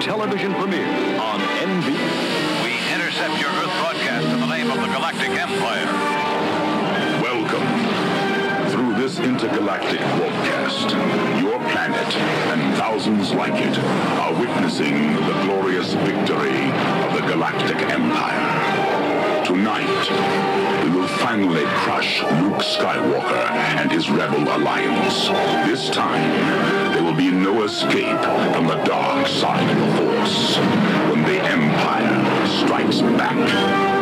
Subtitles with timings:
[0.00, 0.88] television premiere
[1.20, 1.92] on NBC.
[2.64, 5.92] We intercept your Earth broadcast in the name of the Galactic Empire.
[7.20, 8.70] Welcome.
[8.70, 10.90] Through this intergalactic broadcast,
[11.38, 13.78] your planet and thousands like it
[14.18, 16.70] are witnessing the glorious victory
[17.04, 19.44] of the Galactic Empire.
[19.44, 20.49] Tonight,
[21.30, 25.28] finally crush Luke Skywalker and his rebel alliance.
[25.64, 26.28] This time,
[26.92, 28.20] there will be no escape
[28.52, 30.56] from the dark side of the Force
[31.08, 33.99] when the Empire strikes back.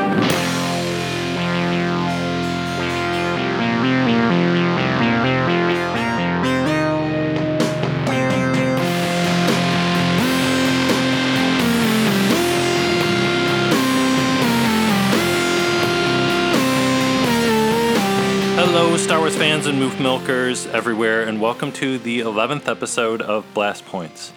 [19.38, 24.32] Fans and moof milkers everywhere, and welcome to the 11th episode of Blast Points.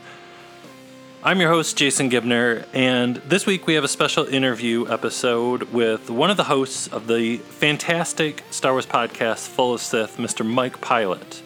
[1.23, 6.11] I'm your host, Jason Gibner, and this week we have a special interview episode with
[6.11, 10.45] one of the hosts of the fantastic Star Wars podcast, Full of Sith, Mr.
[10.45, 11.41] Mike Pilot.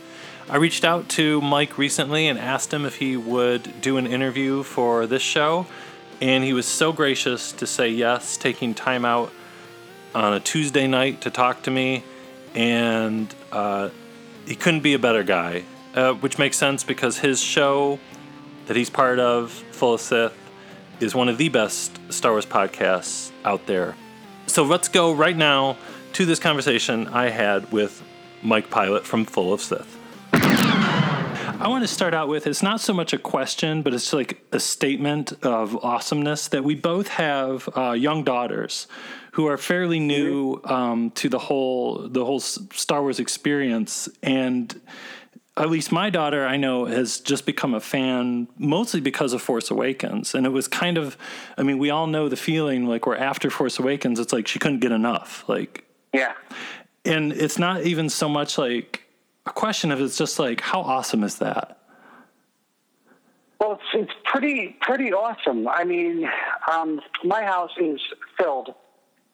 [0.49, 4.63] I reached out to Mike recently and asked him if he would do an interview
[4.63, 5.65] for this show,
[6.19, 9.31] and he was so gracious to say yes, taking time out
[10.13, 12.03] on a Tuesday night to talk to me,
[12.55, 13.89] and uh,
[14.47, 17.99] he couldn't be a better guy, uh, which makes sense because his show
[18.67, 20.35] that he's part of, Full of Sith,
[20.99, 23.95] is one of the best Star Wars podcasts out there.
[24.47, 25.77] So let's go right now
[26.13, 28.01] to this conversation I had with
[28.41, 29.94] Mike Pilot from Full of Sith.
[31.57, 34.43] I want to start out with it's not so much a question, but it's like
[34.51, 38.87] a statement of awesomeness that we both have uh, young daughters
[39.31, 44.79] who are fairly new um, to the whole the whole Star Wars experience, and
[45.57, 49.71] at least my daughter I know has just become a fan mostly because of Force
[49.71, 51.17] Awakens, and it was kind of
[51.57, 54.59] I mean we all know the feeling like we're after Force Awakens, it's like she
[54.59, 56.33] couldn't get enough, like Yeah.
[57.05, 59.03] and it's not even so much like
[59.45, 61.77] a question of it's just like how awesome is that
[63.59, 65.67] Well, it's it's pretty pretty awesome.
[65.67, 66.29] I mean,
[66.71, 67.99] um, my house is
[68.37, 68.73] filled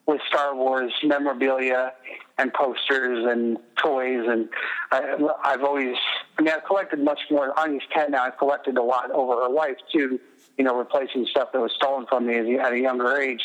[0.06, 1.94] with Star Wars memorabilia
[2.38, 4.50] and posters and toys, and
[4.92, 5.96] I, I've always
[6.38, 7.58] I mean I've collected much more.
[7.60, 8.24] Anya's ten now.
[8.24, 10.20] I've collected a lot over her life too.
[10.58, 13.42] You know, replacing stuff that was stolen from me at a- younger age.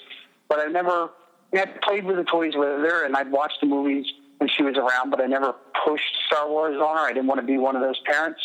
[0.49, 1.11] But I never
[1.55, 4.07] I played with the toys with her, and I'd watched the movies
[4.39, 5.11] when she was around.
[5.11, 5.55] But I never
[5.85, 7.03] pushed Star Wars on her.
[7.03, 8.41] I didn't want to be one of those parents.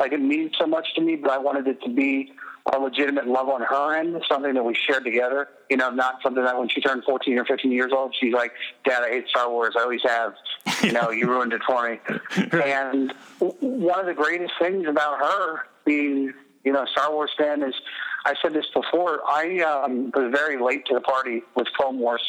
[0.00, 2.32] Like it means so much to me, but I wanted it to be
[2.72, 5.48] a legitimate love on her end, something that we shared together.
[5.70, 8.52] You know, not something that when she turned 14 or 15 years old, she's like,
[8.84, 9.74] Dad, I hate Star Wars.
[9.78, 10.34] I always have.
[10.82, 11.98] You know, you ruined it for me.
[12.52, 16.32] And one of the greatest things about her being,
[16.64, 17.74] you know, a Star Wars fan is,
[18.24, 22.22] I said this before, I um, was very late to the party with Clone Wars.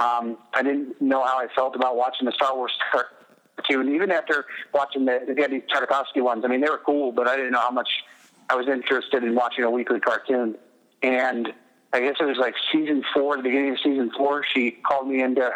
[0.00, 4.46] Um, I didn't know how I felt about watching the Star Wars cartoon, even after
[4.72, 6.44] watching the, the Genndy Tartakovsky ones.
[6.44, 7.88] I mean, they were cool, but I didn't know how much
[8.50, 10.56] I was interested in watching a weekly cartoon.
[11.02, 11.52] And
[11.92, 15.22] I guess it was like season four, the beginning of season four, she called me
[15.22, 15.52] into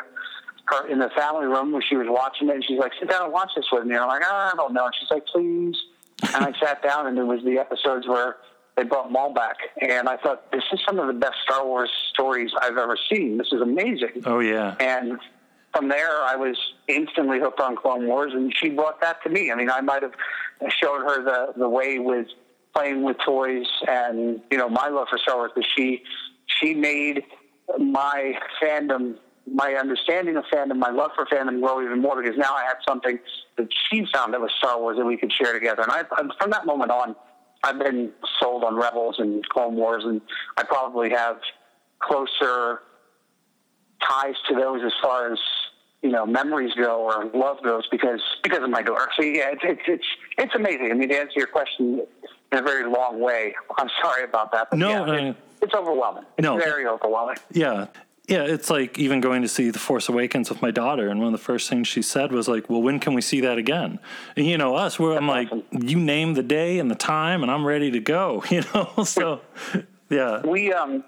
[0.66, 3.24] her in the family room where she was watching it, and she's like, "Sit down
[3.24, 5.26] and watch this with me." And I'm like, "Ah, "I don't know." And she's like,
[5.26, 5.76] "Please."
[6.34, 8.36] And I sat down, and it was the episodes where
[8.78, 11.90] they brought Maul back, and I thought, "This is some of the best Star Wars
[12.10, 13.36] stories I've ever seen.
[13.36, 15.18] This is amazing." oh yeah And
[15.74, 16.56] from there, I was
[16.86, 19.50] instantly hooked on Clone Wars, and she brought that to me.
[19.50, 20.14] I mean, I might have
[20.68, 22.28] showed her the the way with
[22.74, 26.02] playing with toys and you know my love for Star Wars, but she
[26.46, 27.24] she made
[27.78, 29.16] my fandom,
[29.52, 32.76] my understanding of fandom, my love for fandom grow even more because now I had
[32.88, 33.18] something
[33.56, 35.82] that she found that was Star Wars that we could share together.
[35.82, 36.04] And I
[36.40, 37.16] from that moment on,
[37.62, 40.20] I've been sold on Rebels and Clone Wars, and
[40.56, 41.38] I probably have
[42.00, 42.80] closer
[44.08, 45.38] ties to those as far as
[46.02, 49.08] you know memories go or love goes because because of my daughter.
[49.16, 50.06] So yeah, it's it's it's,
[50.38, 50.90] it's amazing.
[50.90, 52.06] I mean, to answer your question
[52.52, 54.68] in a very long way, I'm sorry about that.
[54.70, 56.24] But No, yeah, uh, it, it's overwhelming.
[56.36, 56.56] It's no.
[56.56, 57.36] very overwhelming.
[57.52, 57.86] Yeah.
[58.28, 61.28] Yeah, it's like even going to see The Force Awakens with my daughter, and one
[61.28, 63.98] of the first things she said was like, "Well, when can we see that again?"
[64.36, 67.50] And you know us, where I'm like, "You name the day and the time, and
[67.50, 69.40] I'm ready to go." You know, so
[70.10, 71.04] yeah, We um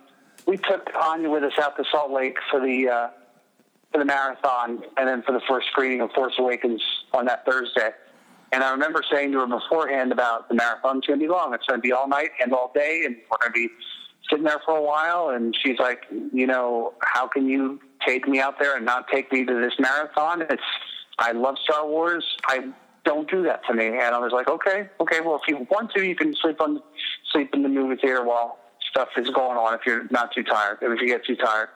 [0.46, 3.08] we took Anya with us out to Salt Lake for the uh,
[3.93, 6.82] for the marathon, and then for the first screening of Force Awakens
[7.12, 7.90] on that Thursday.
[8.52, 11.55] And I remember saying to her beforehand about the marathon's going to be long.
[11.55, 13.75] It's going to be all night and all day, and we're going to be
[14.31, 15.31] sitting there for a while.
[15.31, 19.32] And she's like, you know, how can you take me out there and not take
[19.32, 20.43] me to this marathon?
[20.43, 20.62] It's
[21.19, 22.25] I love Star Wars.
[22.47, 22.71] I
[23.05, 23.87] don't do that to me.
[23.87, 25.21] And I was like, okay, okay.
[25.21, 26.81] Well, if you want to, you can sleep on
[27.32, 28.59] sleep in the movie theater while
[28.91, 31.69] stuff is going on if you're not too tired, if you get too tired.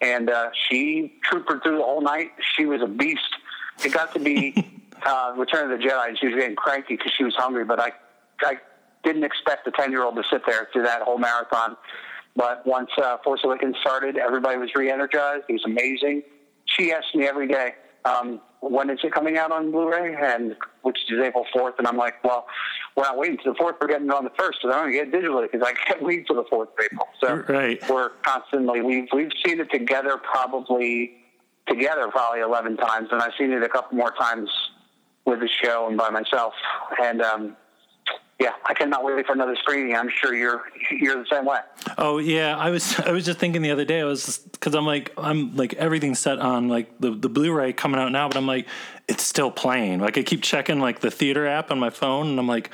[0.00, 2.30] And uh, she troopered through the whole night.
[2.56, 3.36] She was a beast.
[3.84, 7.12] It got to be uh, Return of the Jedi, and she was getting cranky because
[7.16, 7.64] she was hungry.
[7.64, 7.92] But I,
[8.42, 8.58] I
[9.04, 11.76] didn't expect a ten year old to sit there through that whole marathon.
[12.36, 15.44] But once uh, Force Awakens started, everybody was re-energized.
[15.48, 16.22] It was amazing.
[16.66, 17.74] She asked me every day,
[18.04, 20.14] um, when is it coming out on Blu-ray?
[20.14, 21.78] And which is April 4th.
[21.78, 22.46] And I'm like, well,
[22.96, 23.74] we're not waiting to the 4th.
[23.80, 24.52] We're getting it on the 1st.
[24.62, 26.68] So I'm going to get it digitally because I can't wait till the 4th of
[26.82, 27.08] April.
[27.20, 27.80] So Right.
[27.90, 31.12] we're constantly, we've, we've seen it together probably,
[31.66, 33.08] together probably 11 times.
[33.10, 34.48] And I've seen it a couple more times
[35.24, 36.54] with the show and by myself.
[37.02, 37.56] And, um,
[38.40, 39.96] yeah, I cannot wait for another screening.
[39.96, 41.58] I'm sure you're you're the same way.
[41.96, 44.00] Oh yeah, I was I was just thinking the other day.
[44.00, 48.00] I was because I'm like I'm like everything's set on like the the Blu-ray coming
[48.00, 48.66] out now, but I'm like
[49.08, 50.00] it's still playing.
[50.00, 52.70] Like I keep checking like the theater app on my phone, and I'm like,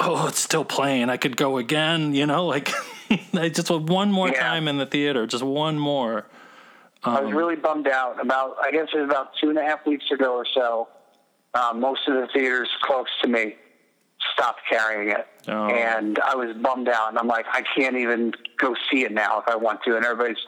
[0.00, 1.10] oh, it's still playing.
[1.10, 2.14] I could go again.
[2.14, 2.70] You know, like
[3.34, 4.40] I just want one more Yeah.
[4.40, 6.26] time in the theater, just one more.
[7.04, 9.86] I was really bummed out about, I guess it was about two and a half
[9.86, 10.88] weeks ago or so.
[11.54, 13.54] Uh, most of the theaters close to me
[14.32, 15.26] stopped carrying it.
[15.48, 15.66] Oh.
[15.66, 17.08] And I was bummed out.
[17.10, 19.96] And I'm like, I can't even go see it now if I want to.
[19.96, 20.38] And everybody's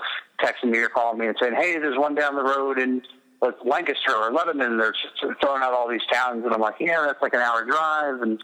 [0.40, 3.02] texting me or calling me and saying, hey, there's one down the road in
[3.40, 4.78] like, Lancaster or Lebanon.
[4.78, 4.94] They're
[5.40, 6.44] throwing out all these towns.
[6.44, 8.22] And I'm like, yeah, that's like an hour drive.
[8.22, 8.42] And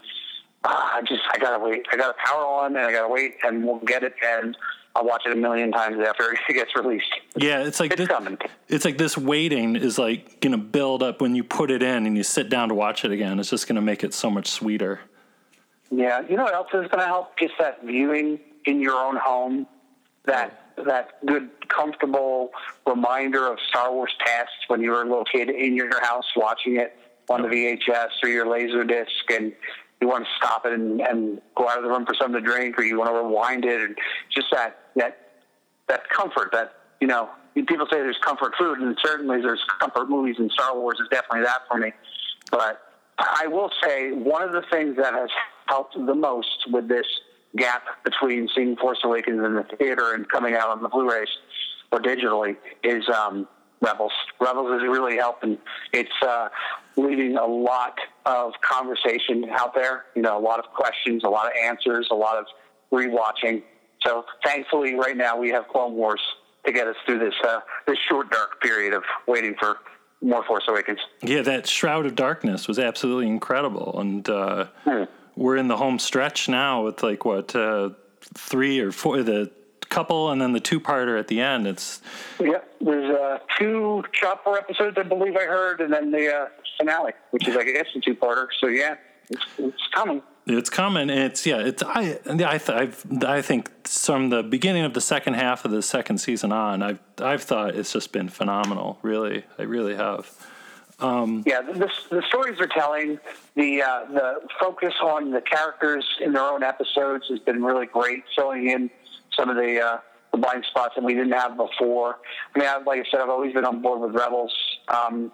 [0.63, 1.85] uh, I just, I gotta wait.
[1.91, 4.13] I got to power on and I gotta wait and we'll get it.
[4.25, 4.57] And
[4.95, 7.05] I'll watch it a million times after it gets released.
[7.35, 8.37] Yeah, it's like It's this, coming.
[8.69, 12.15] it's like this waiting is like gonna build up when you put it in and
[12.15, 13.37] you sit down to watch it again.
[13.39, 15.01] It's just gonna make it so much sweeter.
[15.95, 17.37] Yeah, you know what else is going to help?
[17.39, 19.65] Just that viewing in your own home,
[20.25, 22.49] that that good, comfortable
[22.85, 26.75] reminder of Star Wars past when you were a little kid in your house watching
[26.75, 26.97] it
[27.29, 29.53] on the VHS or your laser disc, and
[30.01, 32.45] you want to stop it and, and go out of the room for something to
[32.45, 33.97] drink, or you want to rewind it, and
[34.29, 35.17] just that that
[35.87, 40.35] that comfort that you know people say there's comfort food and certainly there's comfort movies
[40.39, 41.93] and Star Wars is definitely that for me
[42.51, 42.81] but
[43.17, 45.29] I will say one of the things that has
[45.67, 47.05] helped the most with this
[47.57, 51.27] gap between seeing Force Awakens in the theater and coming out on the Blu-rays
[51.91, 53.47] or digitally is um,
[53.81, 54.11] Rebels.
[54.39, 55.57] Rebels is really helping.
[55.93, 56.49] It's uh,
[56.97, 60.05] leaving a lot of conversation out there.
[60.15, 62.45] You know, a lot of questions, a lot of answers, a lot of
[62.91, 63.63] rewatching.
[64.05, 66.21] So thankfully, right now we have Clone Wars
[66.65, 69.77] to get us through this uh, this short dark period of waiting for
[70.21, 70.99] more Force Awakens.
[71.21, 74.67] Yeah, that Shroud of Darkness was absolutely incredible, and uh,
[75.35, 77.89] we're in the home stretch now with like what uh,
[78.35, 79.51] three or four the
[79.89, 81.67] couple, and then the two-parter at the end.
[81.67, 82.01] It's
[82.39, 82.59] yeah.
[82.81, 86.47] there's uh, two chopper episodes, I believe I heard, and then the uh,
[86.77, 88.47] finale, which is, I guess, a two-parter.
[88.59, 88.95] So yeah,
[89.29, 90.21] it's, it's coming.
[90.47, 91.09] it's coming.
[91.09, 91.59] It's yeah.
[91.59, 95.71] It's I I th- I've, I think from the beginning of the second half of
[95.71, 98.99] the second season on, I've I've thought it's just been phenomenal.
[99.01, 100.35] Really, I really have.
[101.45, 103.19] Yeah, the, the, the stories they're telling,
[103.55, 108.23] the uh, the focus on the characters in their own episodes has been really great,
[108.35, 108.89] filling in
[109.37, 109.97] some of the uh,
[110.31, 112.17] the blind spots that we didn't have before.
[112.55, 114.53] I mean, I, like I said, I've always been on board with Rebels.
[114.87, 115.31] Um,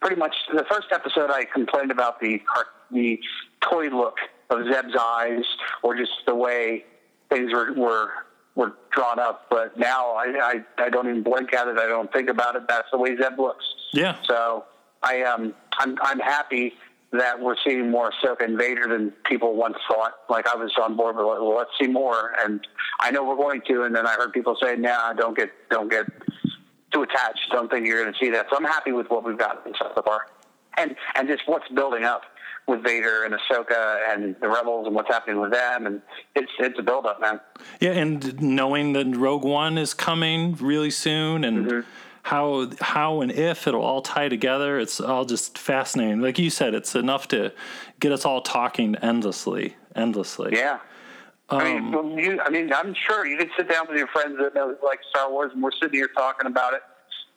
[0.00, 2.40] pretty much the first episode, I complained about the
[2.90, 3.18] the
[3.60, 4.16] toy look
[4.50, 5.44] of Zeb's eyes,
[5.82, 6.84] or just the way
[7.30, 8.10] things were were
[8.54, 9.46] were drawn up.
[9.50, 11.78] But now I, I I don't even blink at it.
[11.78, 12.62] I don't think about it.
[12.68, 13.64] That's the way Zeb looks.
[13.92, 14.16] Yeah.
[14.24, 14.64] So
[15.02, 16.74] I um I'm I'm happy
[17.12, 20.14] that we're seeing more Ahsoka and Vader than people once thought.
[20.28, 22.66] Like I was on board with, well, let's see more, and
[23.00, 23.84] I know we're going to.
[23.84, 26.06] And then I heard people say, "Nah, don't get don't get
[26.92, 27.40] too attached.
[27.52, 30.02] Don't think you're going to see that." So I'm happy with what we've got so
[30.02, 30.26] far,
[30.76, 32.22] and and just what's building up
[32.66, 36.02] with Vader and Ahsoka and the Rebels and what's happening with them, and
[36.34, 37.40] it's it's a build up, man.
[37.80, 41.84] Yeah, and knowing that Rogue One is coming really soon, and
[42.26, 46.20] how how and if it'll all tie together, it's all just fascinating.
[46.20, 47.52] Like you said, it's enough to
[48.00, 50.50] get us all talking endlessly, endlessly.
[50.52, 50.80] Yeah.
[51.50, 54.08] I mean, um, well, you, I mean, I'm sure you could sit down with your
[54.08, 56.80] friends that know like Star Wars, and we're sitting here talking about it.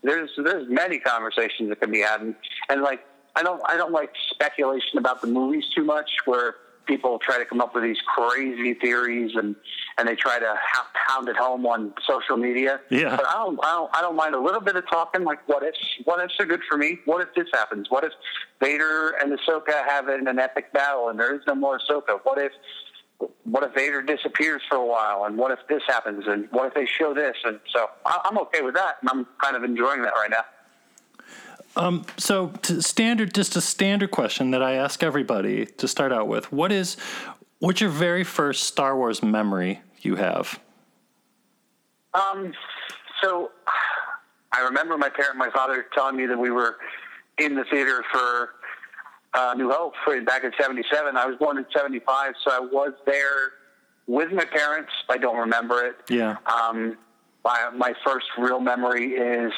[0.02, 2.34] There's there's many conversations that can be had, and,
[2.70, 3.06] and like
[3.36, 6.56] I don't I don't like speculation about the movies too much, where
[6.90, 9.56] people try to come up with these crazy theories and
[9.98, 10.54] and they try to
[11.08, 12.80] pound it home on social media.
[12.90, 13.16] Yeah.
[13.16, 15.24] But I don't, I don't I don't mind a little bit of talking.
[15.24, 17.00] Like, what if what ifs are good for me?
[17.06, 17.88] What if this happens?
[17.90, 18.12] What if
[18.62, 22.20] Vader and Ahsoka have an, an epic battle and there is no more Ahsoka?
[22.24, 22.52] What if
[23.44, 26.74] what if Vader disappears for a while, and what if this happens, and what if
[26.74, 30.02] they show this, and so I- I'm okay with that, and I'm kind of enjoying
[30.04, 30.46] that right now.
[32.18, 36.52] So, to standard, just a standard question that I ask everybody to start out with:
[36.52, 36.98] What is
[37.60, 40.60] What's your very first Star Wars memory you have?
[42.14, 42.54] Um,
[43.22, 43.52] so
[44.54, 46.78] I remember my parent, my father, telling me that we were
[47.38, 48.50] in the theater for
[49.34, 51.18] uh, New Hope for, back in '77.
[51.18, 53.52] I was born in '75, so I was there
[54.08, 54.92] with my parents.
[55.10, 55.98] I don't remember it.
[56.08, 56.38] Yeah.
[56.46, 56.98] Um,
[57.44, 59.54] my, my first real memory is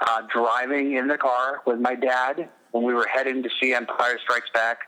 [0.00, 4.18] uh, driving in the car with my dad when we were heading to see Empire
[4.22, 4.78] Strikes Back.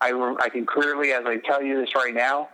[0.00, 2.48] I, I can clearly, as I tell you this right now,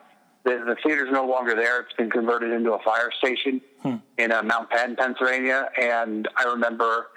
[0.44, 1.80] the, the theater's no longer there.
[1.80, 3.60] It's been converted into a fire station
[4.18, 5.68] in uh, Mount Penn, Pennsylvania.
[5.80, 7.08] And I remember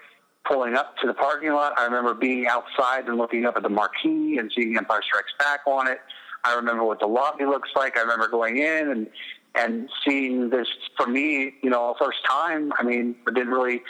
[0.46, 1.78] pulling up to the parking lot.
[1.78, 5.62] I remember being outside and looking up at the marquee and seeing Empire Strikes Back
[5.66, 6.00] on it.
[6.44, 7.98] I remember what the lobby looks like.
[7.98, 9.08] I remember going in and
[9.56, 12.74] and seeing this for me, you know, first time.
[12.80, 13.84] I mean, I didn't really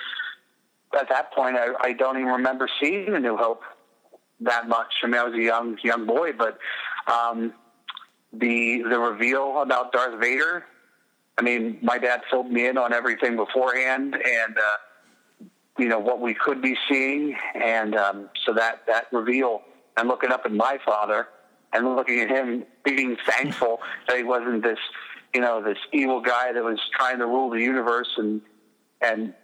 [0.95, 1.55] at that point.
[1.57, 3.61] I, I don't even remember seeing the New Hope
[4.41, 4.93] that much.
[5.03, 6.57] I mean, I was a young young boy, but
[7.11, 7.53] um,
[8.31, 10.65] the the reveal about Darth Vader.
[11.37, 15.45] I mean, my dad filled me in on everything beforehand, and uh,
[15.77, 19.61] you know what we could be seeing, and um, so that that reveal.
[19.95, 21.27] And looking up at my father,
[21.71, 24.79] and looking at him, being thankful that he wasn't this,
[25.35, 28.41] you know, this evil guy that was trying to rule the universe, and
[29.01, 29.35] and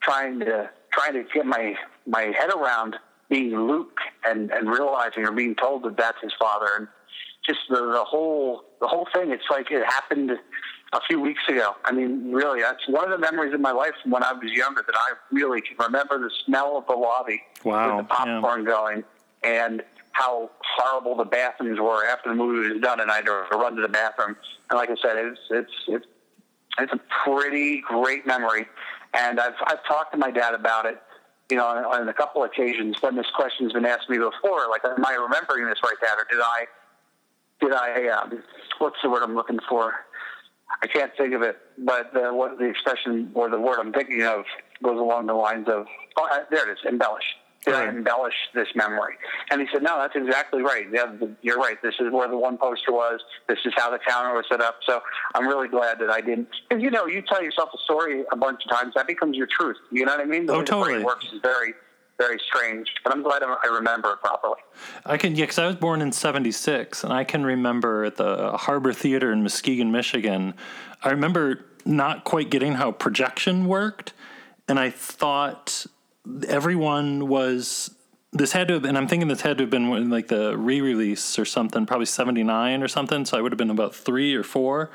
[0.00, 1.74] trying to trying to get my
[2.06, 2.96] my head around
[3.28, 6.88] being Luke and and realizing or being told that that's his father, and
[7.46, 9.30] just the the whole the whole thing.
[9.30, 10.32] It's like it happened
[10.92, 11.74] a few weeks ago.
[11.84, 14.50] I mean, really, that's one of the memories of my life from when I was
[14.52, 18.64] younger that I really can remember the smell of the lobby Wow, with the popcorn
[18.64, 19.04] going
[19.42, 19.82] and
[20.12, 23.74] how horrible the bathrooms were after the movie was done and I had to run
[23.74, 24.36] to the bathroom.
[24.70, 26.06] And like I said, it's it's it's
[26.78, 28.66] it's a pretty great memory.
[29.14, 31.00] And I've I've talked to my dad about it,
[31.50, 34.68] you know, on, on a couple occasions when this question's been asked me before.
[34.68, 36.66] Like, am I remembering this right, Dad, or did I
[37.60, 38.42] did I um,
[38.78, 39.94] what's the word I'm looking for?
[40.82, 44.22] I can't think of it, but the, what the expression or the word I'm thinking
[44.22, 44.44] of
[44.82, 47.24] goes along the lines of oh, uh, there it is, embellish.
[47.64, 49.14] Did I embellish this memory?
[49.50, 50.86] And he said, no, that's exactly right.
[50.92, 51.80] Yeah, you're right.
[51.82, 53.20] This is where the one poster was.
[53.48, 54.76] This is how the counter was set up.
[54.86, 55.00] So
[55.34, 56.48] I'm really glad that I didn't.
[56.68, 59.46] Because, you know, you tell yourself a story a bunch of times, that becomes your
[59.46, 59.78] truth.
[59.90, 60.42] You know what I mean?
[60.42, 61.04] Oh, the Oh, way the brain totally.
[61.04, 61.74] works is very,
[62.18, 62.88] very strange.
[63.02, 64.60] But I'm glad I I remember it properly.
[65.06, 68.52] I can, yeah, because I was born in 76, and I can remember at the
[68.56, 70.54] Harbor Theater in Muskegon, Michigan,
[71.02, 74.12] I remember not quite getting how projection worked,
[74.68, 75.86] and I thought
[76.48, 77.90] everyone was.
[78.36, 81.38] This had to have, and I'm thinking this had to have been like the re-release
[81.38, 83.24] or something, probably '79 or something.
[83.24, 84.90] So I would have been about three or four,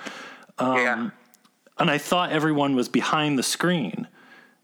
[0.57, 1.09] um, yeah.
[1.77, 4.07] and I thought everyone was behind the screen.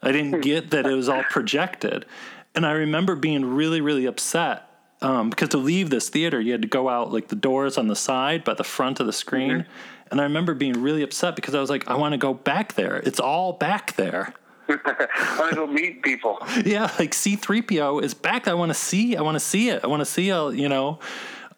[0.01, 0.41] I didn't hmm.
[0.41, 2.05] get that it was all projected.
[2.53, 4.69] And I remember being really, really upset
[5.01, 7.87] um, because to leave this theater, you had to go out like the doors on
[7.87, 9.51] the side, but the front of the screen.
[9.51, 9.71] Mm-hmm.
[10.11, 12.73] And I remember being really upset because I was like, I want to go back
[12.75, 12.97] there.
[12.97, 14.33] It's all back there.
[14.69, 16.37] I want to go meet people.
[16.65, 18.47] Yeah, like C3PO is back.
[18.47, 19.15] I want to see.
[19.15, 19.83] I want to see it.
[19.83, 20.99] I want to see how, you know.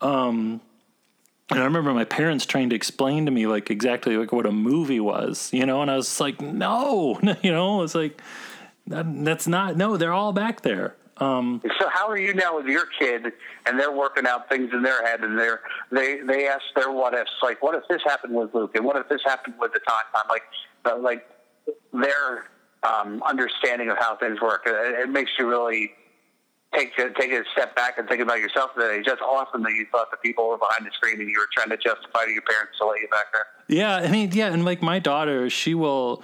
[0.02, 0.62] Um,
[1.50, 4.52] and I remember my parents trying to explain to me like exactly like what a
[4.52, 8.22] movie was, you know, and I was like, no, you know, it's like
[8.88, 10.96] that, that's not no, they're all back there.
[11.20, 13.32] Um, So how are you now with your kid
[13.66, 15.62] and they're working out things in their head and they're
[15.92, 18.98] they they ask their what ifs like what if this happened with Luke and what
[18.98, 20.44] if this happened with the time time like
[21.02, 21.28] like
[21.92, 22.46] their
[22.88, 25.92] um, understanding of how things work it, it makes you really
[26.74, 28.98] take a, take a step back and think about yourself today.
[28.98, 31.48] It's just awesome that you thought the people were behind the screen and you were
[31.54, 33.46] trying to justify to your parents to let you back there.
[33.68, 36.24] Yeah, I mean, yeah, and like my daughter, she will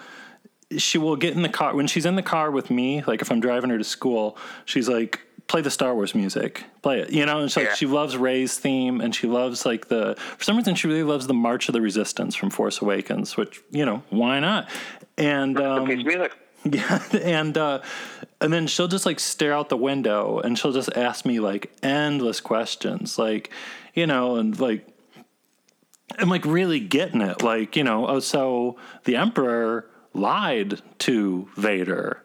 [0.77, 3.31] she will get in the car when she's in the car with me, like if
[3.31, 6.63] I'm driving her to school, she's like play the Star Wars music.
[6.81, 7.11] Play it.
[7.11, 7.75] You know, and like Yeah.
[7.75, 11.27] she loves Rey's theme and she loves like the for some reason she really loves
[11.27, 14.69] the March of the Resistance from Force Awakens, which, you know, why not?
[15.17, 16.31] And um music.
[16.71, 17.81] yeah, and uh,
[18.39, 21.71] and then she'll just like stare out the window and she'll just ask me like
[21.83, 23.49] endless questions, like
[23.93, 24.87] you know, and like
[26.17, 32.23] I'm like really getting it, like you know, oh, so the Emperor lied to Vader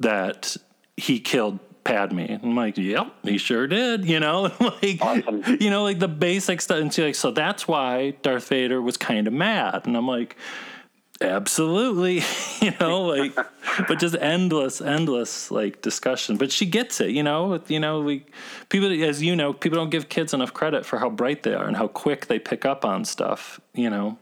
[0.00, 0.56] that
[0.96, 2.20] he killed Padme.
[2.42, 4.04] I'm like, yep, he sure did.
[4.04, 5.56] You know, like Awesome.
[5.60, 6.78] you know, like the basic stuff.
[6.78, 9.86] And she's like, so that's why Darth Vader was kind of mad.
[9.86, 10.36] And I'm like,
[11.20, 12.22] absolutely
[12.60, 13.34] you know like
[13.88, 18.24] but just endless endless like discussion but she gets it you know you know we
[18.68, 21.66] people as you know people don't give kids enough credit for how bright they are
[21.66, 24.16] and how quick they pick up on stuff you know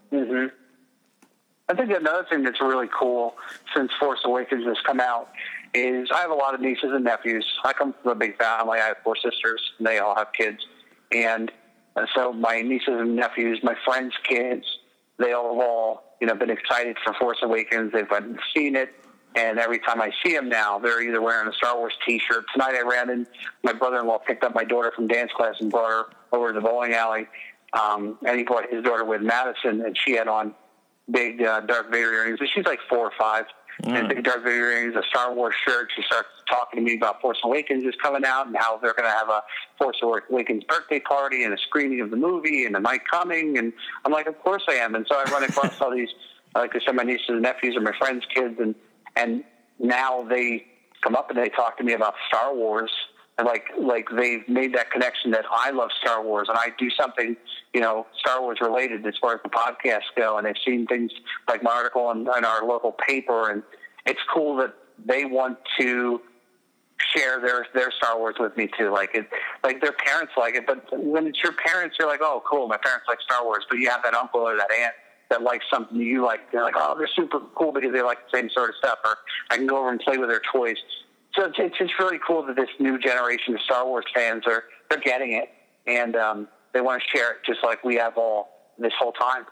[1.69, 3.35] I think another thing that's really cool
[3.75, 5.31] since Force Awakens has come out
[5.75, 7.45] is I have a lot of nieces and nephews.
[7.65, 8.79] I come from a big family.
[8.79, 10.65] I have four sisters, and they all have kids.
[11.11, 11.51] And
[11.97, 14.65] Uh, so my nieces and nephews, my friends' kids,
[15.19, 17.93] they all have all you know been excited for Force Awakens.
[17.93, 18.09] They've
[18.55, 18.95] seen it,
[19.35, 22.45] and every time I see them now, they're either wearing a Star Wars T-shirt.
[22.53, 23.27] Tonight I ran in.
[23.63, 26.67] My brother-in-law picked up my daughter from dance class and brought her over to the
[26.67, 27.27] bowling alley,
[27.73, 30.55] um, and he brought his daughter with Madison, and she had on
[31.11, 32.39] big uh, Darth Vader earrings.
[32.41, 33.45] And she's like four or five.
[33.83, 33.99] Mm.
[33.99, 35.91] And big Darth Vader earrings, a Star Wars shirt.
[35.95, 39.09] She starts talking to me about Force Awakens is coming out and how they're going
[39.09, 39.43] to have a
[39.79, 43.59] Force Awakens birthday party and a screening of the movie and the night coming.
[43.59, 43.73] And
[44.05, 44.95] I'm like, of course I am.
[44.95, 46.09] And so I run across all these,
[46.55, 48.75] like I said, my nieces and nephews and my friends' kids, and
[49.15, 49.45] and
[49.79, 50.67] now they
[51.03, 52.91] come up and they talk to me about Star Wars
[53.45, 57.37] like like they've made that connection that I love Star Wars and I do something
[57.75, 61.11] you know Star Wars related as far as the podcasts go, and they've seen things
[61.49, 63.63] like my article in, in our local paper, and
[64.07, 64.75] it's cool that
[65.05, 66.21] they want to
[67.15, 68.91] share their their Star Wars with me too.
[68.91, 69.29] Like it,
[69.63, 72.79] like their parents like it, but when it's your parents, you're like, oh, cool, my
[72.79, 74.95] parents like Star Wars, but you have that uncle or that aunt
[75.29, 76.51] that likes something you like.
[76.53, 79.19] They're like, oh, they're super cool because they like the same sort of stuff, or
[79.51, 80.77] I can go over and play with their toys.
[81.37, 84.65] So it's, it's just really cool that this new generation of Star Wars fans are
[84.89, 85.51] they're getting it
[85.87, 89.45] and um, they want to share it just like we have all this whole time.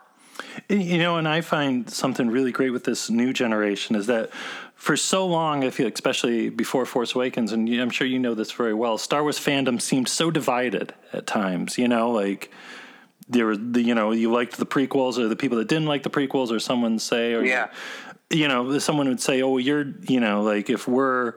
[0.68, 4.30] You know, and I find something really great with this new generation is that
[4.74, 8.50] for so long, I feel, especially before Force Awakens, and I'm sure you know this
[8.50, 11.78] very well, Star Wars fandom seemed so divided at times.
[11.78, 12.50] You know, like
[13.28, 16.02] there were the you know you liked the prequels, or the people that didn't like
[16.02, 17.68] the prequels, or someone say, or Yeah.
[18.30, 21.34] you know, someone would say, "Oh, you're you know, like if we're."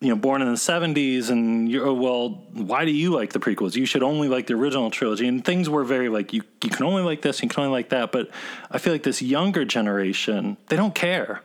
[0.00, 2.28] You know, born in the '70s, and you're oh, well.
[2.52, 3.74] Why do you like the prequels?
[3.74, 5.26] You should only like the original trilogy.
[5.26, 6.42] And things were very like you.
[6.62, 7.42] You can only like this.
[7.42, 8.12] You can only like that.
[8.12, 8.30] But
[8.70, 11.42] I feel like this younger generation, they don't care.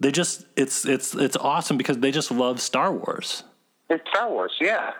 [0.00, 3.44] They just it's it's it's awesome because they just love Star Wars.
[3.88, 4.94] It's Star Wars, yeah.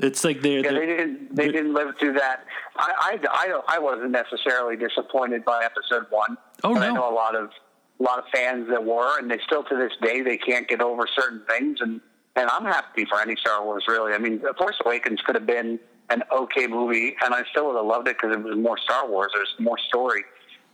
[0.00, 1.36] It's like they're, Yeah, they didn't.
[1.36, 2.44] They didn't live through that.
[2.76, 6.36] I, I, I, don't- I wasn't necessarily disappointed by episode one.
[6.64, 7.50] Oh, but I know a lot of
[7.98, 10.80] a lot of fans that were, and they still to this day they can't get
[10.80, 11.80] over certain things.
[11.80, 12.00] And
[12.38, 14.12] and I'm happy for any Star Wars really.
[14.12, 15.78] I mean, The Force Awakens could have been
[16.10, 19.08] an okay movie, and I still would have loved it because it was more Star
[19.08, 19.30] Wars.
[19.34, 20.24] There's more story.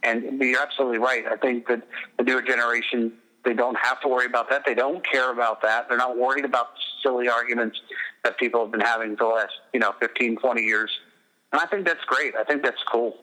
[0.03, 1.24] And you're absolutely right.
[1.27, 1.83] I think that
[2.18, 4.64] the newer generation they don't have to worry about that.
[4.64, 5.88] They don't care about that.
[5.88, 6.68] They're not worried about
[7.03, 7.79] silly arguments
[8.24, 10.90] that people have been having for the last, you know, 15, 20 years.
[11.53, 12.35] And I think that's great.
[12.37, 13.18] I think that's cool.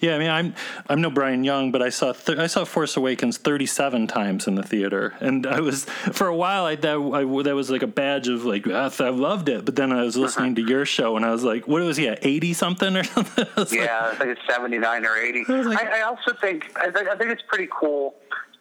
[0.00, 0.16] Yeah.
[0.16, 0.54] I mean, I'm
[0.88, 4.54] I'm no Bryan Young, but I saw th- I saw Force Awakens 37 times in
[4.54, 7.86] the theater, and I was for a while I that I, that was like a
[7.86, 9.64] badge of like "Ah, I loved it.
[9.64, 12.08] But then I was listening to your show, and I was like, what was he
[12.08, 13.46] at 80 something or something?
[13.56, 15.44] I was like, Yeah, I think it's 79 or 80.
[15.48, 18.14] was like- I, I also think I, think I think it's pretty cool.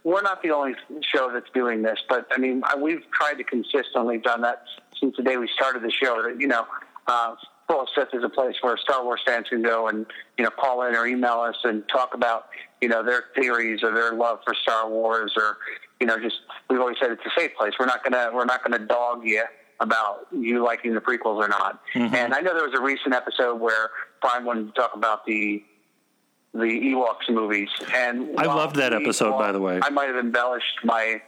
[0.04, 0.76] We're not the only
[1.14, 4.64] show that's doing this, but I mean, I, we've tried to consistently done that
[5.00, 6.22] since the day we started the show.
[6.22, 6.68] That you know,
[7.08, 7.36] uh,
[7.68, 10.06] Full Sith is a place where Star Wars fans can go and
[10.38, 12.48] you know call in or email us and talk about
[12.82, 15.58] you know their theories or their love for Star Wars or
[16.00, 16.36] you know just
[16.70, 17.74] we've always said it's a safe place.
[17.80, 19.44] We're not gonna we're not gonna dog you
[19.80, 21.82] about you liking the prequels or not.
[21.96, 22.16] Mm-hmm.
[22.16, 23.90] And I know there was a recent episode where
[24.22, 25.64] Bryan wanted to talk about the
[26.54, 29.80] the Ewoks movies, and I loved that episode, by the way.
[29.82, 31.22] I might have embellished my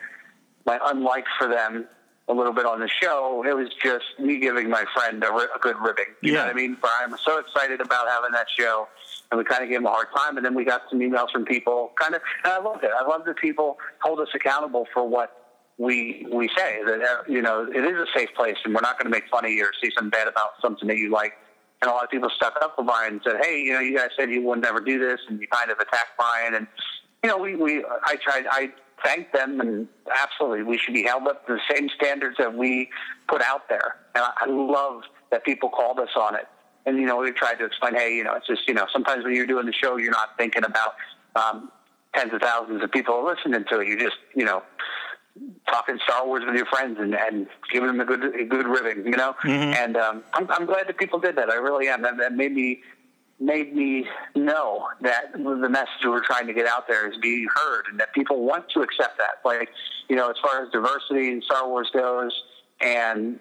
[0.66, 1.88] my unlike for them
[2.30, 3.44] a little bit on the show.
[3.48, 6.14] It was just me giving my friend a, a good ribbing.
[6.22, 6.76] You know what I mean?
[6.76, 8.88] Bryan was so excited about having that show,
[9.32, 10.36] and we kind of gave him a hard time.
[10.36, 12.92] And then we got some emails from people, kind of, and I loved it.
[12.98, 16.82] I love that people hold us accountable for what we we say.
[16.86, 19.30] That uh, you know, it is a safe place, and we're not going to make
[19.30, 21.34] fun of you or say something bad about something that you like.
[21.82, 23.96] And a lot of people stuck up for Bryan and said, "Hey, you know, you
[23.96, 26.68] guys said you would never do this, and you kind of attacked Bryan." And
[27.24, 28.72] you know, we we I tried I
[29.04, 29.88] thanked them, and
[30.22, 32.90] absolutely, we should be held up to the same standards that we
[33.28, 33.98] put out there.
[34.16, 36.48] And I, I love that people called us on it.
[36.86, 39.24] And you know, we tried to explain, hey, you know, it's just you know, sometimes
[39.26, 40.96] when you're doing the show, you're not thinking about
[41.36, 41.72] um,
[42.16, 43.88] tens of thousands of people listening to it.
[43.88, 44.64] You just you know
[45.68, 49.06] talking Star Wars with your friends and, and giving them a good a good ribbing,
[49.06, 49.36] you know.
[49.74, 51.50] And um, I'm, I'm glad that people did that.
[51.50, 52.02] I really am.
[52.02, 52.82] That, that made me
[53.40, 57.86] made me know that the message we're trying to get out there is being heard,
[57.90, 59.40] and that people want to accept that.
[59.46, 59.70] Like
[60.10, 62.32] you know, as far as diversity in Star Wars goes,
[62.82, 63.40] and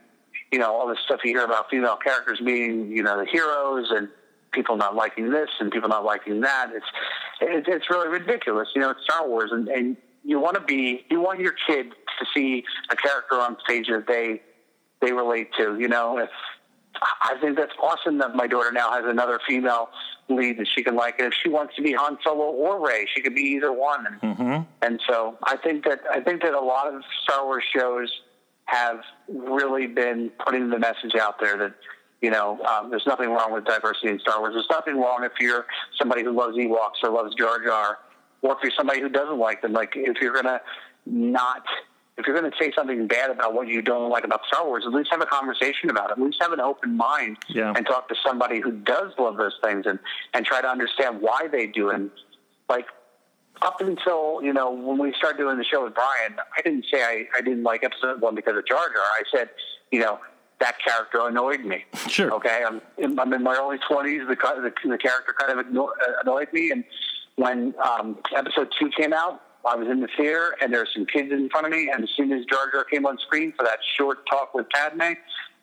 [0.52, 3.90] you know all this stuff you hear about female characters being you know the heroes
[3.90, 4.08] and
[4.52, 6.70] people not liking this and people not liking that.
[6.74, 6.86] It's
[7.40, 8.68] it, it's really ridiculous.
[8.74, 11.90] You know, it's Star Wars, and, and you want to be you want your kid
[11.90, 14.42] to see a character on stage that they
[15.00, 15.78] they relate to.
[15.78, 16.30] You know, if
[17.22, 19.90] I think that's awesome that my daughter now has another female
[20.28, 23.06] lead that she can like, and if she wants to be Han Solo or Rey,
[23.14, 24.06] she could be either one.
[24.06, 24.20] And,
[24.82, 28.10] and so I think that I think that a lot of Star Wars shows
[28.64, 31.74] have really been putting the message out there that
[32.22, 34.54] You know, um, there's nothing wrong with diversity in Star Wars.
[34.54, 35.66] There's nothing wrong if you're
[35.98, 37.98] somebody who loves Ewoks or loves Jar Jar,
[38.42, 39.72] or if you're somebody who doesn't like them.
[39.72, 40.60] Like if you're gonna
[41.04, 41.64] not,
[42.18, 44.92] if you're gonna say something bad about what you don't like about Star Wars, at
[44.92, 46.12] least have a conversation about it.
[46.12, 47.72] At least have an open mind Yeah.
[47.76, 49.98] and talk to somebody who does love those things and
[50.34, 51.90] and try to understand why they do.
[51.90, 52.10] And
[52.68, 52.86] like
[53.62, 57.02] up until you know when we started doing the show with Bryan, I didn't say
[57.02, 59.02] I, I didn't like episode one because of Jar Jar.
[59.02, 59.50] I said,
[59.90, 60.18] you know,
[60.60, 61.84] that character annoyed me.
[62.08, 62.32] Sure.
[62.34, 64.22] Okay, I'm in, I'm in my early twenties.
[64.26, 65.86] The, the the character kind of uh,
[66.22, 66.82] annoyed me, and
[67.34, 71.06] when um, episode two came out, I was in the theater, and there were some
[71.06, 73.64] kids in front of me, and as soon as Jar Jar came on screen for
[73.64, 75.14] that short talk with Padme.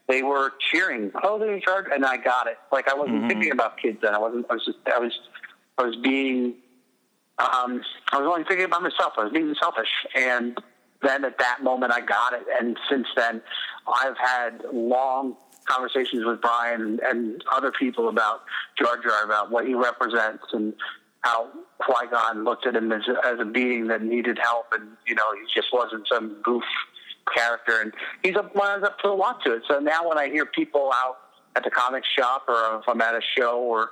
[0.10, 1.14] They were cheering.
[1.24, 2.58] Oh, there's Jar, Jar," and I got it.
[2.74, 4.14] Like I wasn't thinking about kids then.
[4.14, 4.46] I wasn't.
[4.50, 4.78] I was just.
[4.94, 5.18] I was.
[5.78, 6.56] I was being
[7.40, 9.14] um, I was only thinking about myself.
[9.18, 9.90] I was being selfish.
[10.16, 10.58] And
[11.02, 12.46] then at that moment, I got it.
[12.60, 13.42] And since then,
[13.88, 15.36] I've had long
[15.66, 18.44] conversations with Bryan and other people about
[18.78, 20.74] Jar Jar, about what he represents and
[21.24, 24.68] how Qui Gon looked at him as as a being that needed help.
[24.72, 26.64] And, you know, he just wasn't some goof
[27.36, 27.82] character.
[27.82, 29.64] And he's up, lines up to a lot to it.
[29.68, 31.18] So now when I hear people out
[31.56, 33.92] at the comic shop or if I'm at a show or,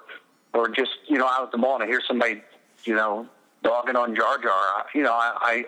[0.54, 2.42] or just, you know, out at the mall and I hear somebody
[2.86, 3.28] you know,
[3.64, 4.86] dogging on Jar Jar.
[4.94, 5.66] You know, I, I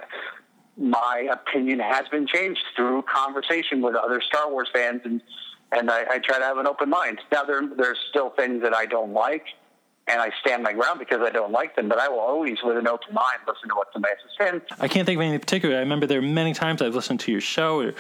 [0.78, 5.22] my opinion has been changed through conversation with other Star Wars fans, and
[5.72, 7.20] and I, I try to have an open mind.
[7.32, 9.46] Now there there's still things that I don't like,
[10.08, 11.88] and I stand my ground because I don't like them.
[11.88, 14.76] But I will always, with an open mind, listen to what somebody has to say.
[14.80, 15.76] I can't think of any in particular.
[15.78, 17.94] I remember there are many times I've listened to your show, or,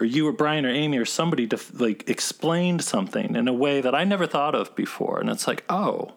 [0.00, 3.80] or you or Bryan or Amy or somebody def- like explained something in a way
[3.80, 6.12] that I never thought of before, and it's like, oh,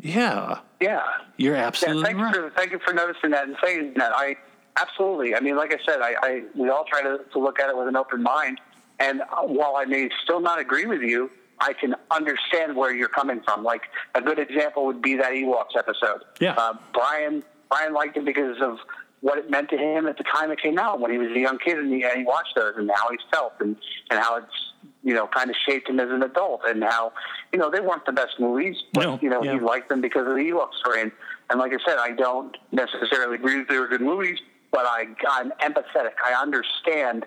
[0.00, 1.02] yeah, yeah,
[1.36, 2.34] you're Yeah, absolutely thank you right.
[2.34, 4.12] for thank you for noticing that and saying that.
[4.14, 4.36] I
[4.76, 5.34] absolutely.
[5.34, 7.76] I mean, like I said, I, I we all try to, to look at it
[7.76, 8.60] with an open mind.
[9.00, 13.08] And uh, while I may still not agree with you, I can understand where you're
[13.08, 13.62] coming from.
[13.64, 13.82] Like
[14.14, 16.22] a good example would be that Ewoks episode.
[16.40, 16.54] Yeah.
[16.56, 18.78] Uh, Bryan Bryan liked it because of
[19.20, 21.40] what it meant to him at the time it came out when he was a
[21.40, 23.74] young kid and he, and he watched those and how he felt and,
[24.10, 27.10] and how it's you know kind of shaped him as an adult and how
[27.52, 29.54] you know they weren't the best movies but No, you know yeah.
[29.54, 31.12] he liked them because of the Ewok story and,
[31.48, 34.38] and like I said I don't necessarily agree that they were good movies
[34.70, 37.24] but I I'm empathetic I understand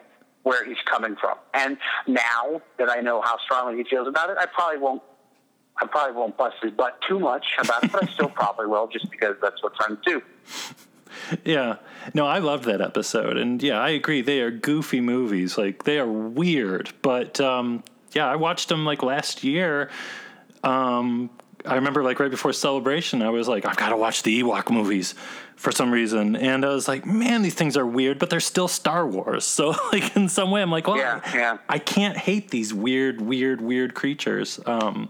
[0.47, 4.37] where he's coming from and now that I know how strongly he feels about it
[4.37, 5.01] I probably won't
[5.79, 8.87] I probably won't bust his butt too much about it, but I still probably will
[8.87, 10.21] just because that's what friends do.
[11.43, 11.77] Yeah.
[12.13, 13.37] No, I loved that episode.
[13.37, 14.21] And yeah, I agree.
[14.21, 15.57] They are goofy movies.
[15.57, 16.91] Like, they are weird.
[17.01, 17.83] But um,
[18.13, 19.89] yeah, I watched them like last year.
[20.63, 21.29] Um,
[21.65, 24.71] I remember like right before celebration, I was like, I've got to watch the Ewok
[24.71, 25.15] movies
[25.57, 26.35] for some reason.
[26.35, 29.45] And I was like, man, these things are weird, but they're still Star Wars.
[29.57, 31.57] So, like, in some way, I'm like, well, Yeah, yeah.
[31.67, 34.59] I can't hate these weird, weird, weird creatures.
[34.67, 35.09] Um,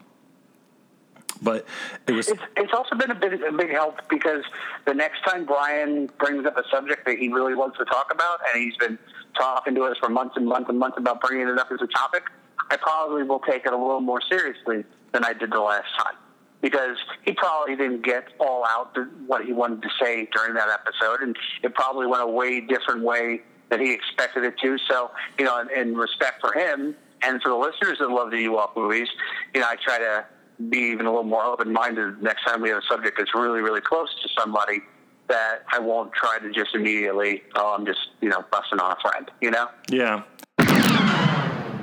[1.42, 1.66] but
[2.08, 4.44] it was, It's, it's also been a big, a big help because
[4.86, 8.40] the next time Bryan brings up a subject that he really wants to talk about,
[8.48, 8.98] and he's been
[9.38, 11.88] talking to us for months and months and months about bringing it up as a
[11.88, 12.24] topic,
[12.72, 16.16] I probably will take it a little more seriously than I did the last time.
[16.62, 21.22] Because he probably didn't get all out what he wanted to say during that episode,
[21.22, 24.78] and it probably went a way different way than he expected it to.
[24.90, 28.38] So, you know, in, in respect for him and for the listeners that love the
[28.38, 29.08] Ewok movies,
[29.54, 30.26] you know, I try to
[30.70, 33.82] be even a little more open-minded next time we have a subject that's really, really
[33.82, 34.80] close to somebody
[35.28, 39.00] that I won't try to just immediately, oh, I'm just, you know, busting on a
[39.02, 39.68] friend, you know?
[39.90, 40.24] Yeah.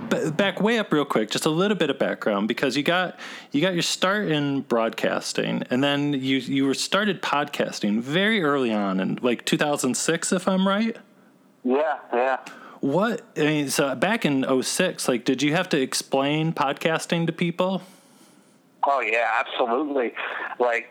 [0.09, 3.19] Ba- Back way up real quick, just a little bit of background because you got
[3.53, 8.73] you got your start in broadcasting, and then you you were started podcasting very early
[8.73, 10.97] on in like 2006, if I'm right.
[11.65, 12.39] Yeah, yeah.
[12.81, 17.33] What I mean, so back in 06, like, did you have to explain podcasting to
[17.33, 17.83] people?
[18.87, 20.13] Oh yeah, absolutely.
[20.59, 20.91] Like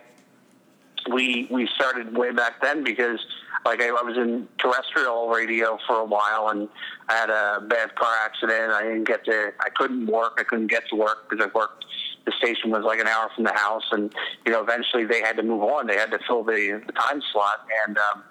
[1.11, 3.19] we we started way back then because
[3.65, 6.67] like I, I was in terrestrial radio for a while and
[7.09, 8.71] I had a bad car accident.
[8.71, 9.53] I didn't get to.
[9.59, 10.37] I couldn't work.
[10.39, 11.85] I couldn't get to work because I worked.
[12.25, 14.13] The station was like an hour from the house, and
[14.45, 15.87] you know eventually they had to move on.
[15.87, 18.23] They had to fill the, the time slot, and um,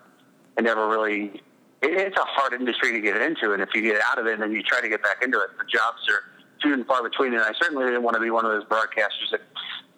[0.56, 1.42] I never really.
[1.82, 4.38] It, it's a hard industry to get into, and if you get out of it
[4.38, 6.24] then you try to get back into it, the jobs are
[6.62, 7.34] few and far between.
[7.34, 9.40] And I certainly didn't want to be one of those broadcasters that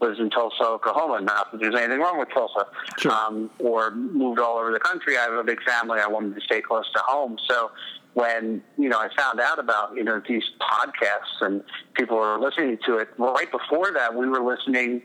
[0.00, 1.20] lives in Tulsa, Oklahoma.
[1.20, 2.66] Not that there's anything wrong with Tulsa,
[2.98, 3.12] Sure.
[3.12, 5.16] um, or moved all over the country.
[5.16, 6.00] I have a big family.
[6.00, 7.38] I wanted to stay close to home.
[7.48, 7.70] So
[8.14, 11.62] when you know I found out about you know these podcasts and
[11.94, 15.02] people were listening to it, right before that we were listening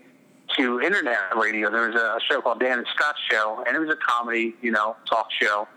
[0.58, 1.70] to internet radio.
[1.72, 4.72] There was a show called Dan and Scott's Show, and it was a comedy, you
[4.72, 5.68] know, talk show.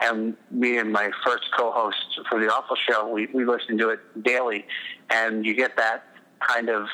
[0.00, 4.00] And me and my first co-host for the Awful Show, we, we listened to it
[4.24, 4.66] daily,
[5.10, 6.04] and you get that
[6.40, 6.86] kind of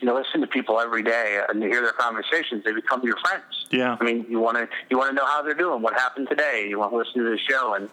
[0.00, 2.64] you know listen to people every day and hear their conversations.
[2.64, 3.66] They become your friends.
[3.70, 3.96] Yeah.
[4.00, 6.66] I mean, you want to you want to know how they're doing, what happened today.
[6.68, 7.88] You want to listen to the show, and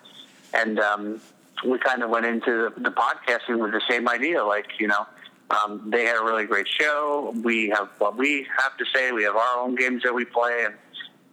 [0.54, 1.22] and um,
[1.65, 4.43] we kind of went into the, the podcasting with the same idea.
[4.43, 5.06] Like you know,
[5.50, 7.34] um, they had a really great show.
[7.43, 9.12] We have what we have to say.
[9.12, 10.76] We have our own games that we play, and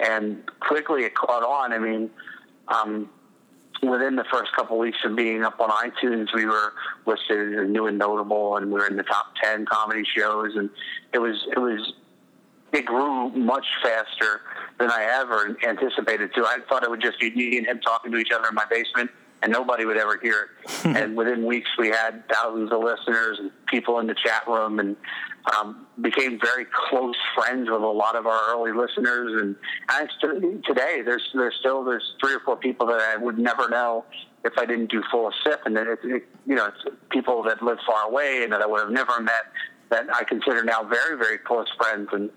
[0.01, 1.73] and quickly it caught on.
[1.73, 2.11] I mean.
[2.67, 3.11] Um,
[3.83, 6.73] within the first couple of weeks of being up on iTunes, we were
[7.07, 10.71] listed as new and notable, and we were in the top ten comedy shows, and
[11.13, 11.93] it was it was
[12.73, 14.41] it grew much faster
[14.79, 16.45] than I ever anticipated to.
[16.45, 18.65] I thought it would just be me and him talking to each other in my
[18.69, 19.11] basement,
[19.43, 20.85] and nobody would ever hear it.
[20.97, 24.97] and within weeks, we had thousands of listeners and people in the chat room, and
[25.53, 29.41] um, became very close friends with a lot of our early listeners.
[29.41, 29.57] And,
[29.91, 34.05] and today, there's there's still there's three or four people that I would never know
[34.45, 37.43] if I didn't do full of Sith, and then it, it, you know it's people
[37.45, 39.45] that live far away and that I would have never met
[39.91, 42.09] that I consider now very very close friends.
[42.13, 42.31] And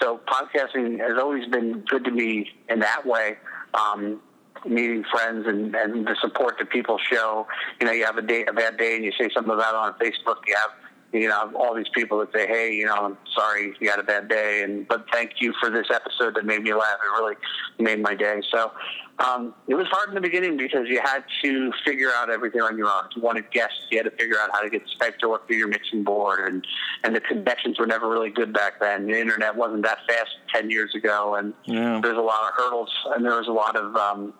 [0.00, 3.36] so podcasting has always been good to me in that way.
[3.74, 4.20] Um,
[4.66, 7.46] meeting friends and, and the support that people show.
[7.80, 9.76] You know, you have a day, a bad day, and you say something about it
[9.76, 10.36] on Facebook.
[10.46, 10.72] You have
[11.12, 14.02] you know, all these people that say, "Hey, you know, I'm sorry you had a
[14.04, 16.98] bad day," and but thank you for this episode that made me laugh.
[17.04, 17.34] It really
[17.78, 18.40] made my day.
[18.50, 18.70] So
[19.18, 22.78] um, it was hard in the beginning because you had to figure out everything on
[22.78, 23.02] your own.
[23.10, 25.46] If you wanted guests, you had to figure out how to get Skype to work
[25.48, 26.64] through your mixing board, and
[27.02, 29.06] and the connections were never really good back then.
[29.06, 32.00] The internet wasn't that fast ten years ago, and Yeah.
[32.02, 34.32] there's a lot of hurdles, and there was a lot of um,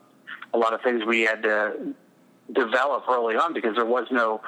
[0.54, 1.94] a lot of things we had to
[2.54, 4.40] develop early on because there was no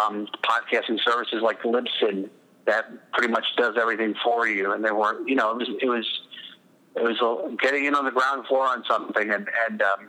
[0.00, 2.28] um, podcasting services like Libsyn
[2.66, 5.28] that pretty much does everything for you, and there weren't.
[5.28, 6.20] You know, it was it was
[6.96, 10.08] it was getting in on the ground floor on something, and and um,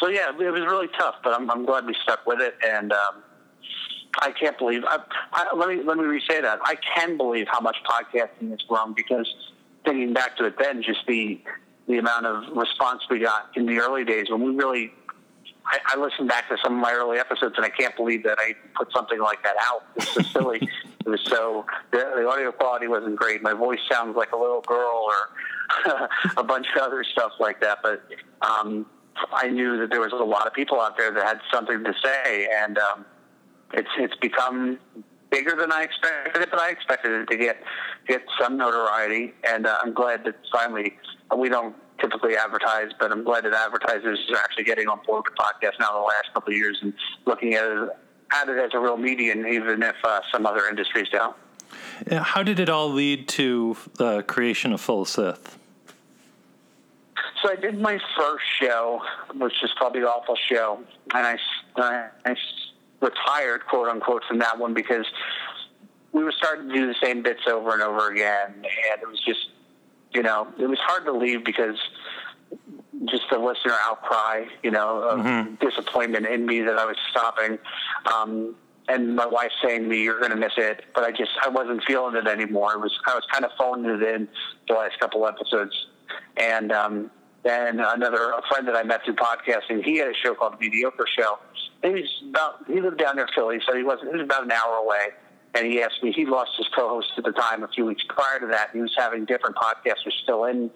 [0.00, 1.16] so yeah, it was really tough.
[1.22, 3.22] But I'm, I'm glad we stuck with it, and um,
[4.20, 4.82] I can't believe.
[4.86, 4.98] I,
[5.32, 6.58] I, let me let me re-say that.
[6.64, 9.32] I can believe how much podcasting has grown because
[9.84, 11.40] thinking back to it, then just the
[11.86, 14.92] the amount of response we got in the early days when we really.
[15.66, 18.38] I, I listened back to some of my early episodes, and I can't believe that
[18.38, 19.82] I put something like that out.
[19.96, 20.68] It's so silly.
[21.06, 23.42] it was so the, the audio quality wasn't great.
[23.42, 27.78] My voice sounds like a little girl, or a bunch of other stuff like that.
[27.82, 28.02] But
[28.42, 28.86] um,
[29.32, 31.94] I knew that there was a lot of people out there that had something to
[32.02, 33.04] say, and um,
[33.72, 34.78] it's it's become
[35.30, 37.62] bigger than I expected it, but I expected it to get
[38.06, 40.96] get some notoriety, and uh, I'm glad that finally
[41.36, 45.36] we don't typically advertise, but I'm glad that advertisers are actually getting on board with
[45.36, 46.92] podcasts now in the last couple of years and
[47.26, 47.88] looking at it,
[48.32, 51.36] at it as a real medium, even if uh, some other industries don't.
[52.10, 55.58] How did it all lead to the creation of Full Sith?
[57.42, 59.02] So I did my first show,
[59.34, 60.80] which is called The Awful Show,
[61.14, 61.38] and I,
[61.76, 62.36] I, I
[63.00, 65.06] retired, quote unquote, from that one because
[66.12, 69.20] we were starting to do the same bits over and over again, and it was
[69.24, 69.50] just,
[70.16, 71.76] you know, it was hard to leave because
[73.04, 77.58] just the listener outcry, you know, of disappointment in me that I was stopping.
[78.10, 78.56] Um,
[78.88, 81.50] and my wife saying to me, "You're going to miss it," but I just I
[81.50, 82.72] wasn't feeling it anymore.
[82.72, 84.28] It was I was kind of phoning it in
[84.68, 85.74] the last couple episodes,
[86.38, 87.10] and um,
[87.42, 90.58] then another a friend that I met through podcasting, he had a show called the
[90.58, 91.38] Mediocre Show.
[91.82, 94.52] And he's about he lived down near Philly, so he wasn't he was about an
[94.52, 95.08] hour away.
[95.56, 98.38] And he asked me, he lost his co-host at the time a few weeks prior
[98.40, 98.70] to that.
[98.74, 100.70] He was having different podcasters still in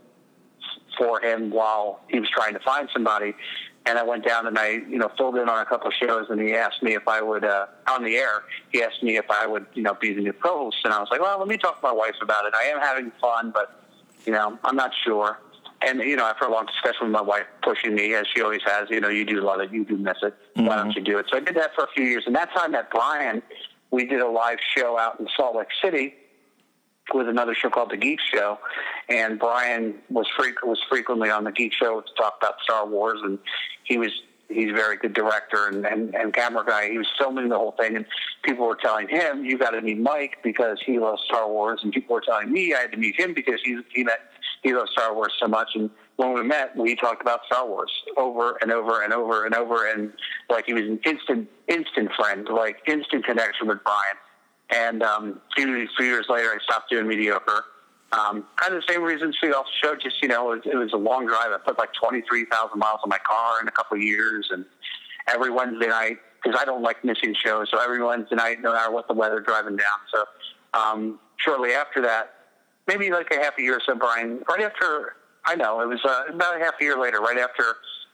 [0.96, 3.34] for him while he was trying to find somebody.
[3.84, 6.26] And I went down and I, you know, filled in on a couple of shows,
[6.30, 9.30] and he asked me if I would, uh, on the air, he asked me if
[9.30, 10.78] I would, you know, be the new co-host.
[10.84, 12.54] And I was like, well, let me talk to my wife about it.
[12.54, 13.82] I am having fun, but,
[14.24, 15.38] you know, I'm not sure.
[15.82, 18.60] And, you know, after a long discussion with my wife pushing me, as she always
[18.66, 20.34] has, you know, you do love it, you do miss it.
[20.56, 21.26] Why don't you do it?
[21.30, 22.24] So I did that for a few years.
[22.26, 23.42] And that's how I met Bryan.
[23.90, 26.14] We did a live show out in Salt Lake City
[27.12, 28.58] with another show called The Geek Show,
[29.08, 33.20] and Bryan was freq- was frequently on the Geek Show to talk about Star Wars,
[33.22, 33.38] and
[33.84, 34.10] he was
[34.48, 36.90] he's a very good director and, and, and camera guy.
[36.90, 38.04] He was filming the whole thing, and
[38.42, 41.92] people were telling him, "You got to meet Mike because he loves Star Wars," and
[41.92, 44.20] people were telling me I had to meet him because he he met
[44.62, 45.70] he loves Star Wars so much.
[45.74, 45.90] And
[46.20, 49.90] when we met, we talked about Star Wars over and over and over and over,
[49.90, 50.12] and
[50.50, 54.16] like he was an instant instant friend, like instant connection with Bryan.
[54.72, 57.64] And um, few, few years later, I stopped doing mediocre.
[58.12, 59.94] Um, kind of the same reasons for the Awful Show.
[59.96, 61.52] Just you know, it was, it was a long drive.
[61.52, 64.48] I put like twenty three thousand miles on my car in a couple of years,
[64.50, 64.66] and
[65.26, 67.68] every Wednesday night because I don't like missing shows.
[67.70, 69.98] So every Wednesday night, no matter what the weather, driving down.
[70.12, 70.24] So
[70.78, 72.34] um, shortly after that,
[72.86, 74.42] maybe like a half a year or so, Bryan.
[74.48, 75.14] Right after
[75.46, 77.64] I know it was uh, about a half a year later, right after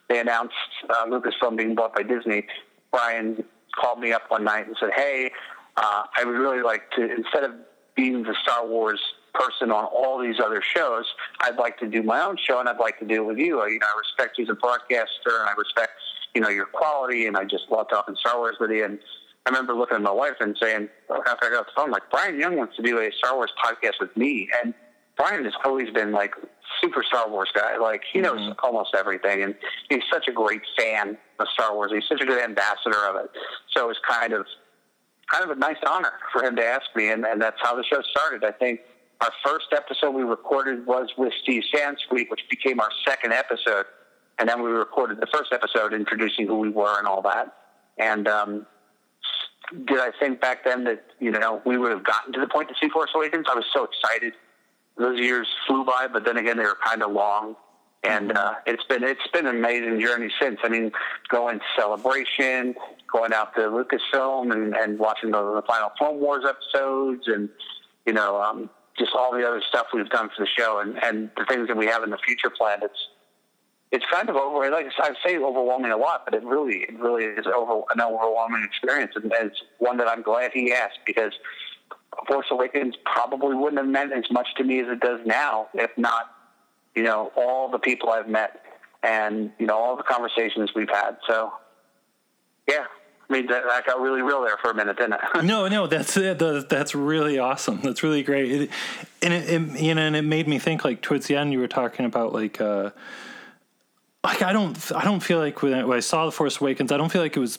[0.09, 0.55] they announced
[0.89, 2.47] uh, Lucasfilm being bought by Disney,
[2.93, 5.31] Bryan called me up one night and said, "Hey."
[5.77, 7.53] uh, I would really like to instead of
[7.95, 9.01] being the Star Wars
[9.33, 11.05] person on all these other shows,
[11.41, 13.61] I'd like to do my own show, and I'd like to do it with you.
[13.61, 15.93] I, You know, I respect you as a broadcaster, and I respect
[16.35, 18.85] you know your quality, and I just love talking Star Wars with you.
[18.85, 18.99] And
[19.45, 22.39] I remember looking at my wife and saying after I got the phone, like Bryan
[22.39, 24.75] Young wants to do a Star Wars podcast with me, and
[25.17, 26.35] Bryan has always been like
[26.81, 27.77] super Star Wars guy.
[27.77, 28.53] Like he knows mm-hmm.
[28.63, 29.55] almost everything, and
[29.89, 31.93] he's such a great fan of Star Wars.
[31.93, 33.31] He's such a good ambassador of it.
[33.77, 34.47] So it's kind of
[35.31, 37.85] kind of a nice honor for him to ask me, and, and that's how the
[37.85, 38.45] show started.
[38.45, 38.81] I think
[39.21, 43.87] our first episode we recorded was with Steve Sansweet, which became our second episode,
[44.39, 47.53] and then we recorded the first episode introducing who we were and all that.
[47.99, 48.67] And um,
[49.87, 52.69] did I think back then that you know we would have gotten to the point
[52.69, 53.47] to see Force Awakens?
[53.51, 54.35] I was so excited
[54.99, 57.57] those years flew by, but then again, they were kind of long.
[58.03, 60.59] And uh, it's been it's been an amazing journey since.
[60.63, 60.93] I mean,
[61.29, 62.75] going to Celebration,
[63.13, 67.49] going out to Lucasfilm, and, and watching the, the final Clone Wars episodes, and
[68.07, 71.31] you know, um, just all the other stuff we've done for the show, and, and
[71.37, 72.83] the things that we have in the future planned.
[72.85, 73.09] It's
[73.91, 74.71] it's kind of over.
[74.71, 78.63] Like I say, overwhelming a lot, but it really, it really is over an overwhelming
[78.63, 81.33] experience, and it's one that I'm glad he asked because
[82.27, 85.91] Force Awakens probably wouldn't have meant as much to me as it does now, if
[85.97, 86.35] not,
[86.95, 88.63] you know, all the people I've met
[89.03, 91.17] and you know all the conversations we've had.
[91.27, 91.53] So,
[92.69, 92.87] yeah,
[93.29, 95.21] I mean, that, that, got really real there for a minute, didn't it?
[95.45, 97.81] no, no, that's that's really awesome.
[97.83, 98.51] That's really great.
[98.51, 98.71] It,
[99.23, 100.85] and it, it, you know, and it made me think.
[100.85, 102.91] Like towards the end, you were talking about like, uh,
[104.23, 106.93] like I don't, I don't feel like when I, when I saw the Force Awakens,
[106.93, 107.59] I don't feel like it was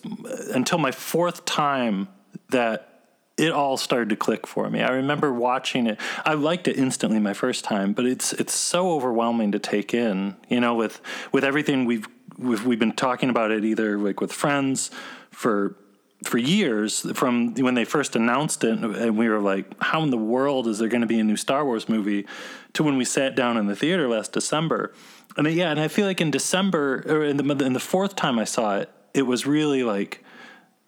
[0.54, 2.08] until my fourth time
[2.50, 2.97] that
[3.38, 4.82] it all started to click for me.
[4.82, 6.00] I remember watching it.
[6.26, 10.36] I liked it instantly my first time, but it's it's so overwhelming to take in.
[10.50, 11.00] You know, with
[11.32, 14.90] with everything we've we've, we've been talking about it either like with friends
[15.32, 15.76] for
[16.24, 20.18] for years from when they first announced it and we were like how in the
[20.18, 22.26] world is there going to be a new Star Wars movie
[22.74, 24.94] to when we sat down in the theater last December.
[25.38, 28.40] And yeah, and I feel like in December or in the in the fourth time
[28.40, 30.24] I saw it, it was really like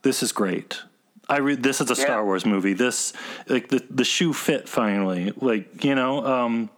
[0.02, 0.82] this is great
[1.30, 2.74] I read this is a Star Wars movie.
[2.74, 3.14] This
[3.48, 5.32] like the the shoe fit finally.
[5.40, 6.70] Like you know, um,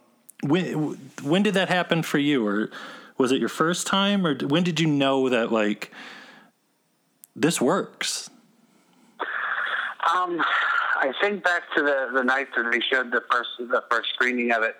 [0.42, 2.70] when when did that happen for you, or
[3.16, 5.90] was it your first time, or when did you know that like
[7.34, 8.28] this works?
[10.14, 10.42] Um,
[10.96, 14.52] I think back to the the night that they showed the first the first screening
[14.52, 14.76] of it,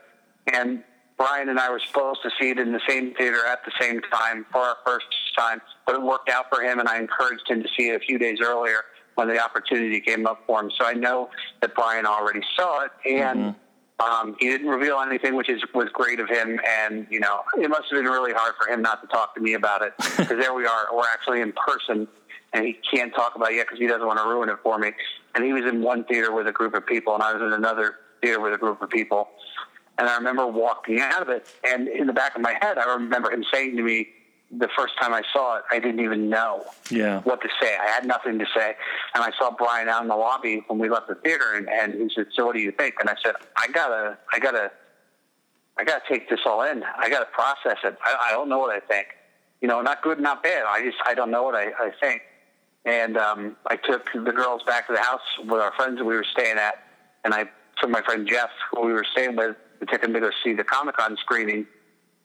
[0.53, 0.85] and
[1.17, 4.03] Bryan and I were supposed to see it in the same theater at the same
[4.13, 5.07] time for our first
[5.39, 8.01] time, but it worked out for him, and I encouraged him to see it a
[8.01, 8.83] few days earlier
[9.15, 10.71] when the opportunity came up for him.
[10.79, 14.05] So I know that Bryan already saw it, and mm-hmm.
[14.05, 16.61] um, he didn't reveal anything, which is was great of him.
[16.81, 19.41] And you know, it must have been really hard for him not to talk to
[19.41, 22.09] me about it because there we are, we're actually in person,
[22.53, 24.79] and he can't talk about it yet because he doesn't want to ruin it for
[24.79, 24.93] me.
[25.35, 27.53] And he was in one theater with a group of people, and I was in
[27.53, 29.29] another theater with a group of people.
[29.99, 32.95] And I remember walking out of it, and in the back of my head, I
[32.95, 34.09] remember him saying to me,
[34.59, 37.21] the first time I saw it, I didn't even know yeah.
[37.23, 37.77] what to say.
[37.77, 38.75] I had nothing to say.
[39.15, 41.95] And I saw Bryan out in the lobby when we left the theater, and, and
[41.95, 44.71] he said, "So what do you think?" And I said, "I gotta, I gotta,
[45.79, 46.83] I gotta take this all in.
[46.83, 47.97] I gotta process it.
[48.05, 49.09] I, I don't know what I think.
[49.63, 50.65] You know, not good, not bad.
[50.67, 52.23] I just, I don't know what I, I think."
[52.85, 56.15] And um, I took the girls back to the house with our friends that we
[56.15, 56.75] were staying at,
[57.25, 57.45] and I
[57.81, 60.53] took my friend Jeff, who we were staying with, to take him to go see
[60.53, 61.67] the Comic Con screening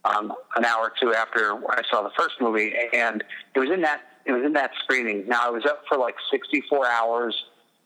[0.06, 3.24] um, an hour or two after I saw the first movie, and
[3.56, 5.28] it was in that it was in that screening.
[5.28, 7.36] Now I was up for like 64 hours.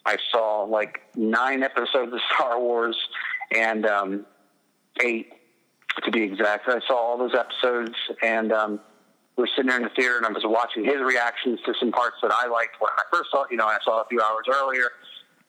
[0.06, 2.98] I saw like nine episodes of Star Wars
[3.56, 4.26] and um,
[5.04, 5.34] eight
[6.04, 6.68] to be exact.
[6.68, 8.80] I saw all those episodes, and um,
[9.36, 11.92] we were sitting there in the theater, and I was watching his reactions to some
[11.92, 13.46] parts that I liked when I first saw.
[13.52, 14.90] You know, I saw a few hours earlier,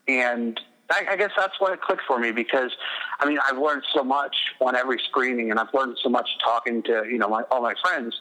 [0.08, 0.60] and
[0.92, 2.70] I, I guess that's why it clicked for me because,
[3.18, 6.82] I mean, I've learned so much on every screening, and I've learned so much talking
[6.84, 8.14] to you know my, all my friends.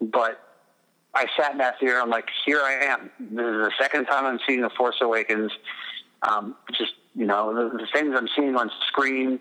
[0.00, 0.40] But
[1.14, 2.00] I sat in that theater.
[2.00, 3.10] I'm like, here I am.
[3.18, 5.52] This is the second time I'm seeing The Force Awakens.
[6.22, 9.40] Um, just you know, the, the things I'm seeing on screen,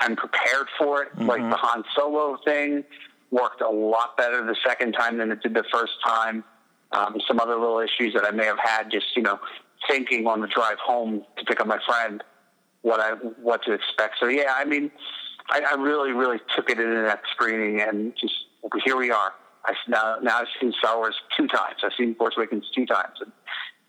[0.00, 1.14] I'm prepared for it.
[1.14, 1.26] Mm-hmm.
[1.26, 2.84] Like the Han Solo thing
[3.30, 6.44] worked a lot better the second time than it did the first time.
[6.90, 9.38] Um, some other little issues that I may have had, just you know,
[9.88, 12.22] thinking on the drive home to pick up my friend
[12.82, 14.16] what I what to expect.
[14.20, 14.90] So yeah, I mean,
[15.50, 18.34] I, I really really took it into that screening, and just
[18.84, 19.32] here we are.
[19.64, 21.76] I now now I've seen Star Wars two times.
[21.82, 23.32] I've seen Force Awakens two times, and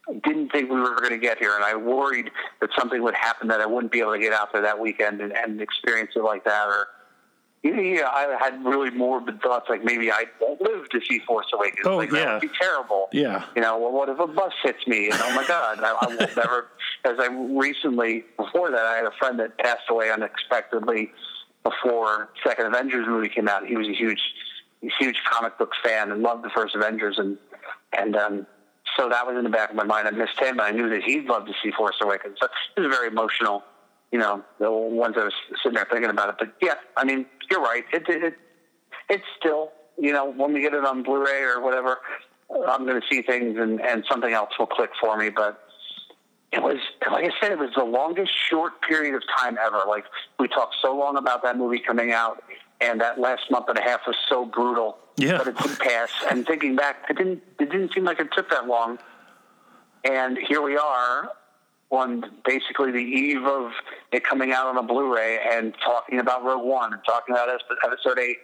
[0.07, 2.29] I didn't think we were going to get here, and I worried
[2.61, 5.21] that something would happen that I wouldn't be able to get out there that weekend
[5.21, 6.87] and, and experience it like that, or
[7.63, 11.85] yeah, I had really morbid thoughts like maybe I won't live to see Force Awakens.
[11.85, 12.25] Oh, like, yeah.
[12.25, 13.07] That would be terrible.
[13.13, 13.45] Yeah.
[13.55, 15.09] You know, well, what if a bus hits me?
[15.09, 16.67] And oh my God, I, I will never
[17.05, 21.11] as I recently before that I had a friend that passed away unexpectedly
[21.63, 23.65] before second Avengers movie came out.
[23.65, 24.21] He was a huge
[24.99, 27.37] huge comic book fan and loved the first Avengers and
[27.97, 28.45] and um,
[28.97, 30.07] so that was in the back of my mind.
[30.07, 32.37] I missed him, but I knew that he'd love to see Force Awakens.
[32.41, 33.63] So it was very emotional,
[34.13, 35.33] you know, the ones I was
[35.63, 36.35] sitting there thinking about it.
[36.37, 37.83] But yeah, I mean, you're right.
[37.91, 38.37] It, it, it
[39.09, 41.97] it's still, you know, when we get it on Blu-ray or whatever,
[42.67, 45.29] I'm going to see things and, and something else will click for me.
[45.29, 45.67] But
[46.51, 46.77] it was,
[47.11, 49.81] like I said, it was the longest short period of time ever.
[49.87, 50.05] Like
[50.37, 52.43] we talked so long about that movie coming out,
[52.81, 54.99] and that last month and a half was so brutal.
[55.17, 55.39] Yeah.
[55.39, 56.11] But it did pass.
[56.29, 57.41] And thinking back, it didn't.
[57.59, 58.99] It didn't seem like it took that long.
[60.03, 61.31] And here we are
[61.89, 63.71] on basically the eve of
[64.11, 67.49] it coming out on a Blu-ray and talking about Rogue One and talking about
[67.85, 68.37] Episode Eight.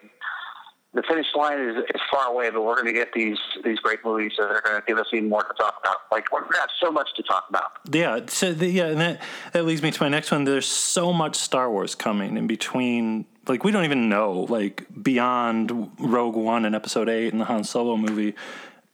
[0.93, 3.99] The finish line is, is far away, but we're going to get these these great
[4.03, 5.97] movies that are going to give us even more to talk about.
[6.11, 7.71] Like we're going to have so much to talk about.
[7.91, 9.21] Yeah, so the, yeah, and that
[9.53, 10.45] that leads me to my next one.
[10.45, 13.25] There's so much Star Wars coming in between.
[13.47, 17.63] Like we don't even know, like beyond Rogue One and Episode Eight and the Han
[17.63, 18.33] Solo movie.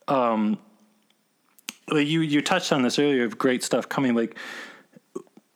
[0.10, 0.60] Um,
[1.90, 4.16] like you you touched on this earlier of great stuff coming.
[4.16, 4.38] Like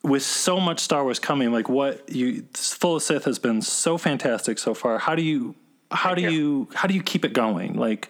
[0.02, 3.98] with so much Star Wars coming, like what you Full of Sith has been so
[3.98, 4.98] fantastic so far.
[4.98, 5.54] How do you
[5.90, 7.74] how do you how do you keep it going?
[7.74, 8.08] Like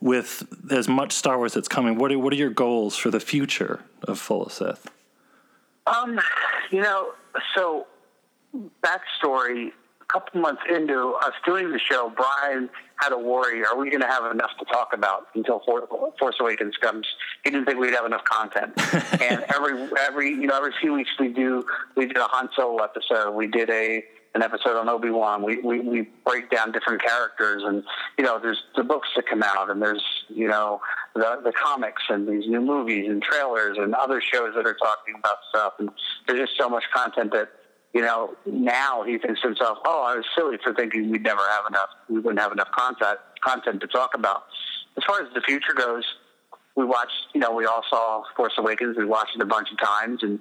[0.00, 3.20] with as much Star Wars that's coming, what are what are your goals for the
[3.20, 4.90] future of Full of Sith?
[5.86, 6.20] Um,
[6.70, 7.12] you know,
[7.54, 7.86] so
[8.82, 9.72] backstory.
[10.12, 14.06] Couple months into us doing the show, Bryan had a worry: Are we going to
[14.06, 15.88] have enough to talk about until For-
[16.18, 17.06] Force Awakens comes?
[17.44, 18.72] He didn't think we'd have enough content.
[19.22, 21.64] and every every you know every few weeks we do
[21.96, 23.34] we did a Han Solo episode.
[23.34, 24.04] We did a
[24.34, 25.42] an episode on Obi Wan.
[25.42, 27.82] We, we we break down different characters, and
[28.18, 30.80] you know, there's the books that come out, and there's you know
[31.14, 35.14] the the comics and these new movies and trailers and other shows that are talking
[35.18, 35.74] about stuff.
[35.78, 35.90] And
[36.26, 37.48] there's just so much content that
[37.92, 41.42] you know now he thinks to himself, oh, I was silly for thinking we'd never
[41.56, 41.88] have enough.
[42.08, 44.44] We wouldn't have enough content content to talk about.
[44.96, 46.04] As far as the future goes,
[46.76, 47.12] we watched.
[47.34, 48.96] You know, we all saw Force Awakens.
[48.96, 50.38] We watched it a bunch of times, and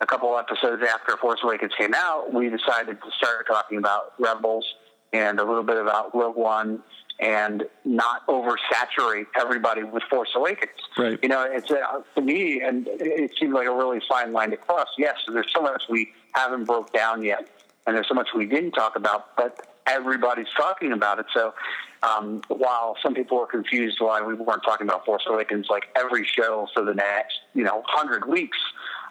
[0.00, 4.66] a couple episodes after Force Awakens came out, we decided to start talking about Rebels
[5.12, 6.82] and a little bit about Rogue One
[7.20, 10.72] and not oversaturate everybody with Force Awakens.
[10.98, 11.18] Right.
[11.22, 14.56] You know, it's a, to me, and it seemed like a really fine line to
[14.56, 14.88] cross.
[14.98, 17.48] Yes, there's so much we haven't broke down yet,
[17.86, 21.26] and there's so much we didn't talk about, but everybody's talking about it.
[21.34, 21.54] So
[22.02, 26.24] um, while some people were confused why we weren't talking about Force Awakens, like every
[26.24, 28.58] show for the next, you know, hundred weeks.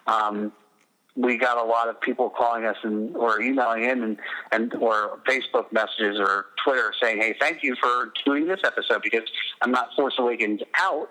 [0.08, 0.52] Um,
[1.16, 4.18] we got a lot of people calling us and or emailing in and,
[4.51, 9.28] and or Facebook messages or Twitter saying, "Hey, thank you for doing this episode because
[9.62, 11.09] I'm not Force Awakens out,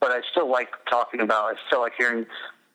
[0.00, 1.52] but I still like talking about.
[1.52, 1.58] It.
[1.58, 2.24] I still like hearing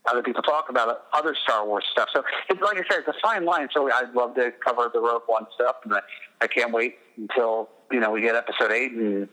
[0.06, 2.10] other people talk about it, other Star Wars stuff.
[2.16, 3.68] So, it's, like I said, it's a fine line.
[3.74, 6.00] So I'd love to cover the Rogue One stuff, and I,
[6.42, 9.28] I can't wait until you know we get Episode Eight and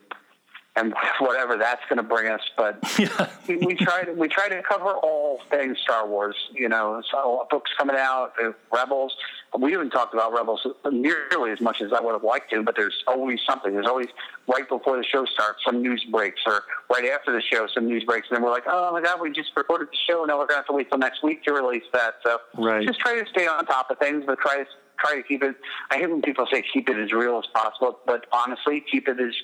[0.77, 2.41] and whatever that's going to bring us.
[2.57, 3.29] But Yeah.
[3.49, 6.37] we, we try to we try to cover all things Star Wars.
[6.53, 8.33] You know, so books coming out,
[8.73, 9.15] Rebels.
[9.59, 12.75] We haven't talked about Rebels nearly as much as I would have liked to, but
[12.75, 13.73] there's always something.
[13.73, 14.09] There's always
[14.53, 18.03] right before the show starts, some news breaks, or right after the show, some news
[18.03, 20.47] breaks, and then we're like, oh my god, we just recorded the show, now we're
[20.47, 22.15] going to have to wait till next week to release that.
[22.27, 22.85] So Right.
[22.85, 24.67] just try to stay on top of things, but try to
[24.99, 25.55] try to keep it.
[25.91, 29.21] I hate when people say keep it as real as possible, but honestly, keep it
[29.21, 29.35] as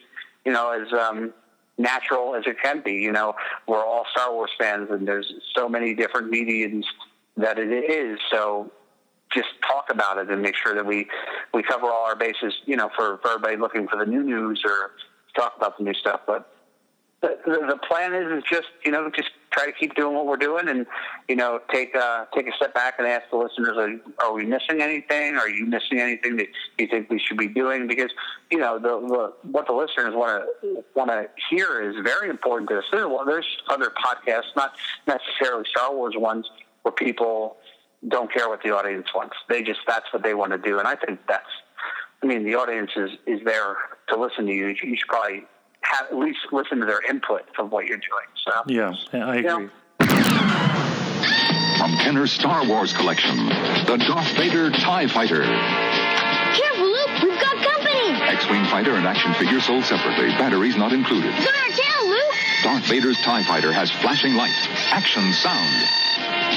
[0.45, 1.32] you know as um,
[1.78, 2.93] natural as it can be.
[2.93, 3.34] You know,
[3.66, 6.86] we're all Star Wars fans, and there's so many different mediums
[7.36, 8.18] that it is.
[8.30, 8.70] So
[9.32, 11.09] just talk about it and make sure that we
[11.55, 12.55] we cover all our bases.
[12.66, 14.93] You know, for, for everybody looking for the new news or
[15.34, 16.49] talk about the new stuff, but.
[17.23, 20.39] The, the, plan is, is just you know just try to keep doing what we're
[20.39, 20.87] doing and
[21.29, 24.47] you know take uh, take a step back and ask the listeners are, are we
[24.47, 25.37] missing anything?
[25.37, 26.47] Are you missing anything that
[26.79, 27.87] you think we should be doing?
[27.87, 28.11] Because
[28.51, 32.71] you know the, the what the listeners want to want to hear is very important
[32.71, 32.85] to us.
[32.91, 34.73] Well, there's other podcasts not
[35.07, 36.49] necessarily Star Wars ones
[36.83, 37.59] where people
[38.09, 39.37] don't care what the audience wants.
[39.47, 41.45] They just that's what they want to do and I think that's
[42.23, 43.77] I mean the audience is is there
[44.09, 44.68] to listen to you.
[44.68, 45.45] You should probably
[45.83, 49.55] have, at least listen to their input of what you're doing so Yeah, I Yeah.
[49.57, 49.68] agree.
[51.78, 53.37] From Kenner's Star Wars collection,
[53.87, 55.43] the Darth Vader TIE Fighter.
[55.43, 57.22] Careful, Luke.
[57.22, 58.20] We've got company.
[58.22, 61.33] X-Wing fighter and action figure sold separately, batteries not included.
[61.37, 62.35] It's on our tail, Luke.
[62.62, 65.87] Darth Vader's TIE Fighter has flashing lights, action sound.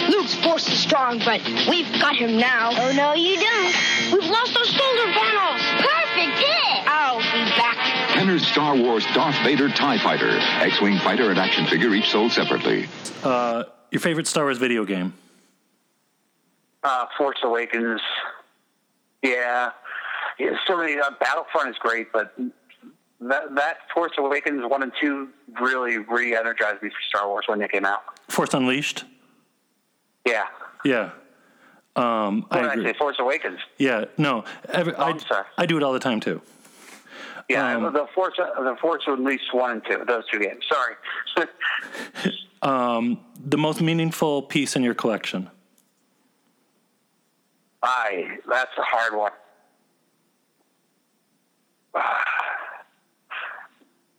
[0.09, 2.71] Luke's force is strong, but we've got him now.
[2.74, 3.74] Oh, no, you don't.
[4.11, 5.61] We've lost our shoulder panels.
[8.24, 10.30] Kenner's Star Wars Darth Vader TIE Fighter.
[10.39, 12.88] X-Wing fighter and action figure each sold separately.
[13.21, 15.13] Uh, your favorite Star Wars video game?
[16.84, 17.99] Uh, Force Awakens.
[19.24, 19.71] Yeah.
[20.39, 20.97] yeah so many.
[20.97, 22.34] Uh, Battlefront is great, but
[23.19, 25.28] that that Force Awakens one and two
[25.59, 28.03] really re-energized me for Star Wars when they came out.
[28.30, 29.03] Force Unleashed.
[30.26, 30.45] Yeah.
[30.86, 31.09] Yeah.
[31.97, 32.97] Um, I did I say?
[32.97, 33.59] Force Awakens.
[33.78, 34.05] Yeah.
[34.17, 34.45] No.
[34.69, 35.45] Every, I, I'm sorry.
[35.57, 36.41] I do it all the time too.
[37.49, 40.63] Yeah, Um, the Force, the Force Unleashed one and two, those two games.
[40.67, 40.95] Sorry.
[43.45, 45.49] The most meaningful piece in your collection.
[47.81, 48.37] I.
[48.47, 49.31] That's a hard one.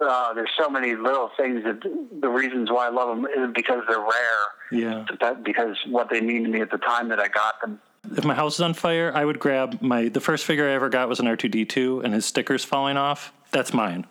[0.01, 1.81] Uh, there's so many little things that
[2.21, 4.45] the reasons why I love them is because they're rare.
[4.71, 5.07] Yeah.
[5.43, 7.81] Because what they mean to me at the time that I got them.
[8.17, 10.09] If my house is on fire, I would grab my.
[10.09, 12.65] The first figure I ever got was an R two D two, and his stickers
[12.65, 13.33] falling off.
[13.51, 14.07] That's mine.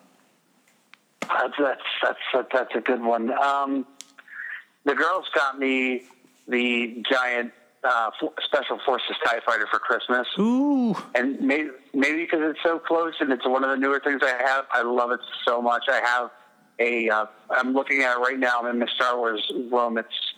[1.21, 1.81] That's that's
[2.33, 3.31] that's that's a good one.
[3.31, 3.85] Um,
[4.85, 6.03] the girls got me
[6.47, 8.11] the giant uh,
[8.45, 10.27] Special Forces Tie Fighter for Christmas.
[10.39, 10.95] Ooh.
[11.15, 14.41] and maybe maybe because it's so close and it's one of the newer things I
[14.43, 14.65] have.
[14.71, 15.83] I love it so much.
[15.89, 16.31] I have
[16.79, 17.09] a.
[17.09, 18.59] Uh, I'm looking at it right now.
[18.59, 19.97] I'm in the Star Wars room.
[19.97, 20.32] It's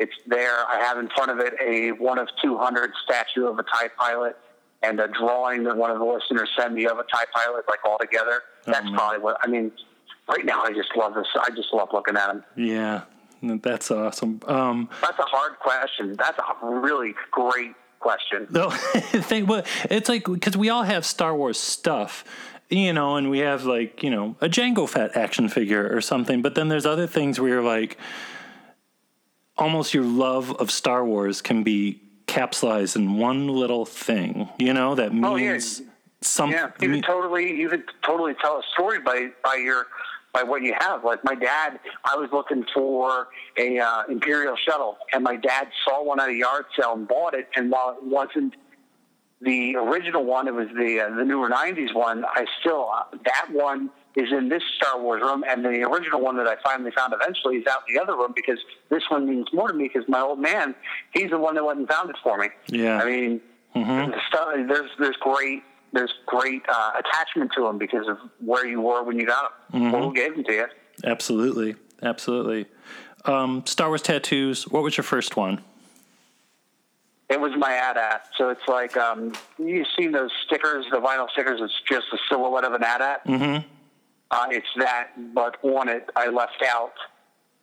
[0.00, 0.66] it's there.
[0.66, 4.36] I have in front of it a one of 200 statue of a Tie pilot
[4.82, 7.84] and a drawing that one of the listeners sent me of a Tie pilot, like
[7.84, 8.42] all together.
[8.64, 8.94] That's man.
[8.94, 9.70] probably what I mean.
[10.28, 11.26] Right now, I just love this.
[11.40, 12.44] I just love looking at them.
[12.56, 13.02] Yeah.
[13.42, 14.40] That's awesome.
[14.46, 16.14] Um, That's a hard question.
[16.18, 18.46] That's a really great question.
[18.50, 22.24] No, think, well, it's like because we all have Star Wars stuff,
[22.68, 26.42] you know, and we have like you know a Jango Fett action figure or something.
[26.42, 27.96] But then there's other things where you're like,
[29.60, 34.94] almost your love of Star Wars can be capsulized in one little thing, you know,
[34.94, 35.58] that means Oh, yeah.
[36.22, 36.56] something.
[36.58, 39.86] Yeah, you could totally you could totally tell a story by by your
[40.32, 41.04] by what you have.
[41.04, 46.02] Like my dad, I was looking for a uh, Imperial shuttle, and my dad saw
[46.04, 47.48] one at a yard sale and bought it.
[47.56, 48.54] And while it wasn't
[49.40, 52.24] the original one, it was the uh, the newer '90s one.
[52.24, 56.36] I still uh, that one is in this Star Wars room, and the original one
[56.36, 58.58] that I finally found eventually is out in the other room because
[58.88, 60.74] this one means more to me because my old man,
[61.12, 62.48] he's the one that went and found it for me.
[62.68, 63.00] Yeah.
[63.00, 63.40] I mean,
[63.74, 68.80] the stuff, there's there's great there's great uh, attachment to them because of where you
[68.80, 69.90] were when you got them.
[69.90, 70.66] Who gave them to you?
[71.04, 72.66] Absolutely, absolutely.
[73.24, 74.66] Um, Star Wars tattoos.
[74.68, 75.62] What was your first one?
[77.28, 78.26] It was my AT-AT.
[78.36, 81.60] So it's like um, you've seen those stickers, the vinyl stickers.
[81.62, 83.24] It's just a silhouette of an AT-AT.
[83.24, 83.68] Mm-hmm.
[84.30, 86.92] Uh, it's that, but on it, I left out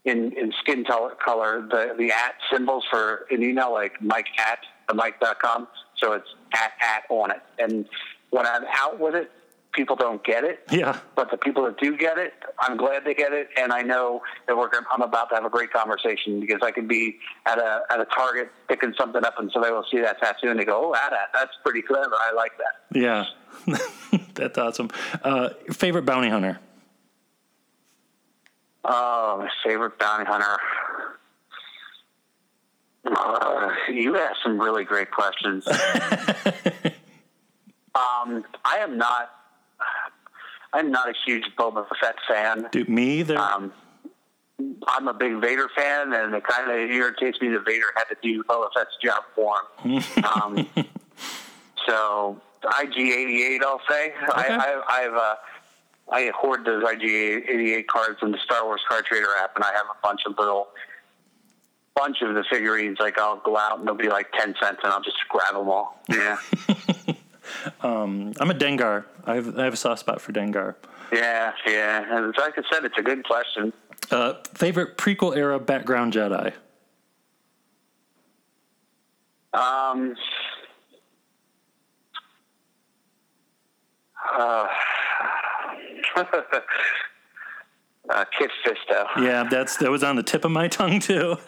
[0.06, 4.60] in, in skin color, color the the at symbols for an email like Mike at
[4.88, 5.68] the Mike.com.
[5.98, 7.42] So it's at at on it.
[7.60, 7.86] And
[8.30, 9.32] when I'm out with it,
[9.78, 10.60] people don't get it.
[10.72, 11.00] Yeah.
[11.16, 14.22] But the people that do get it, I'm glad they get it, and I know
[14.48, 14.70] that we're.
[14.92, 18.06] I'm about to have a great conversation because I could be at a at a
[18.06, 21.12] Target picking something up, and somebody will see that tattoo and they go, "Oh, that
[21.34, 22.16] that's pretty clever.
[22.16, 23.26] I like that." Yeah,
[24.34, 24.90] that's awesome.
[25.24, 26.60] Uh, favorite bounty hunter.
[28.84, 30.58] Oh, favorite bounty hunter.
[33.06, 35.68] Uh, you asked some really great questions.
[37.96, 39.32] um, I am not.
[40.74, 42.68] I'm not a huge Boba Fett fan.
[42.72, 43.38] Dude, me either.
[43.38, 43.72] Um,
[44.88, 48.18] I'm a big Vader fan, and it kind of irritates me that Vader had to
[48.22, 50.04] do Boba Fett's job for him.
[50.24, 50.68] um,
[51.88, 54.14] so IG88, I'll say.
[54.14, 54.32] Okay.
[54.34, 55.36] I, I, I've uh,
[56.10, 59.86] I hoard those IG88 cards in the Star Wars Card Trader app, and I have
[59.86, 60.70] a bunch of little
[61.96, 62.98] bunch of the figurines.
[63.00, 65.70] Like I'll go out and they'll be like ten cents, and I'll just grab them
[65.70, 66.02] all.
[66.10, 66.38] Yeah,
[67.82, 69.06] um, I'm a Dengar.
[69.26, 70.76] I have, I have a soft spot for Dengar.
[71.12, 72.06] yeah, yeah.
[72.10, 73.74] As like I said, it's a good question.
[74.10, 76.54] Uh, favorite prequel era background Jedi.
[79.54, 80.16] Um,
[84.34, 84.68] uh,
[88.10, 89.06] uh, Kit Fisto.
[89.18, 91.38] Yeah, that's that was on the tip of my tongue too.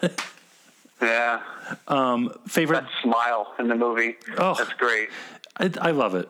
[1.02, 1.40] Yeah,
[2.46, 2.82] favorite.
[2.82, 4.16] that smile in the movie.
[4.36, 4.54] Oh.
[4.54, 5.08] That's great.
[5.56, 6.28] I, I love it.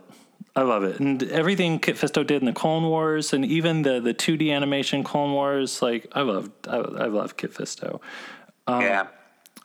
[0.54, 3.98] I love it, and everything Kit Fisto did in the Clone Wars, and even the
[3.98, 5.82] the 2D animation Clone Wars.
[5.82, 8.00] Like I love, I, I love Kit Fisto.
[8.68, 9.08] yeah.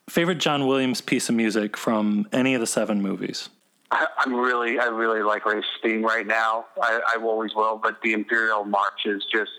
[0.09, 3.49] Favorite John Williams piece of music from any of the seven movies.
[3.91, 6.65] I, I'm really, I really like Rey's theme right now.
[6.81, 9.51] I, I always will, but the Imperial March is just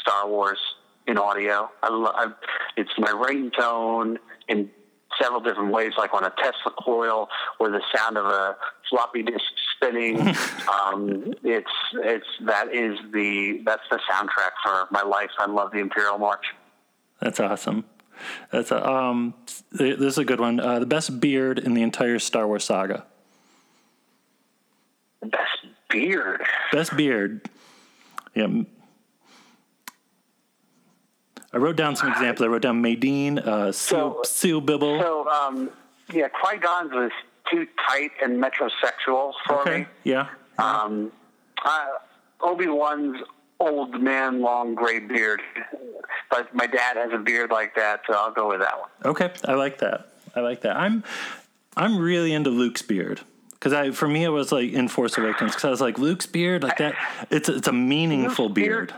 [0.00, 0.58] Star Wars
[1.06, 1.70] in audio.
[1.82, 2.28] I, lo- I,
[2.76, 4.18] it's my ringtone
[4.48, 4.70] in
[5.20, 8.56] several different ways, like on a Tesla coil or the sound of a
[8.88, 9.44] floppy disk
[9.76, 10.20] spinning.
[10.68, 15.30] um, it's, it's that is the that's the soundtrack for my life.
[15.38, 16.44] I love the Imperial March.
[17.20, 17.84] That's awesome.
[18.50, 19.34] That's a, um.
[19.72, 20.60] This is a good one.
[20.60, 23.06] Uh, the best beard in the entire Star Wars saga.
[25.30, 26.42] Best beard.
[26.72, 27.48] Best beard.
[28.34, 28.48] Yeah.
[31.52, 32.44] I wrote down some examples.
[32.44, 35.00] I wrote down Maydeen, uh, Seal, So- Sio Bibble.
[35.00, 35.70] So, um,
[36.12, 37.12] yeah, Qui Gon's was
[37.50, 39.78] too tight and metrosexual for okay.
[39.80, 39.86] me.
[40.02, 40.28] Yeah.
[40.58, 41.12] Um,
[41.64, 41.86] uh,
[42.40, 43.18] Obi Wan's
[43.60, 45.40] old man, long gray beard,
[46.30, 48.88] but my dad has a beard like that, so I'll go with that one.
[49.04, 50.08] Okay, I like that.
[50.34, 50.76] I like that.
[50.76, 51.04] I'm
[51.76, 53.20] I'm really into Luke's beard
[53.54, 56.26] because I for me it was like in Force Awakens because I was like Luke's
[56.26, 56.94] beard like that.
[57.30, 58.94] It's it's a meaningful Luke's beard.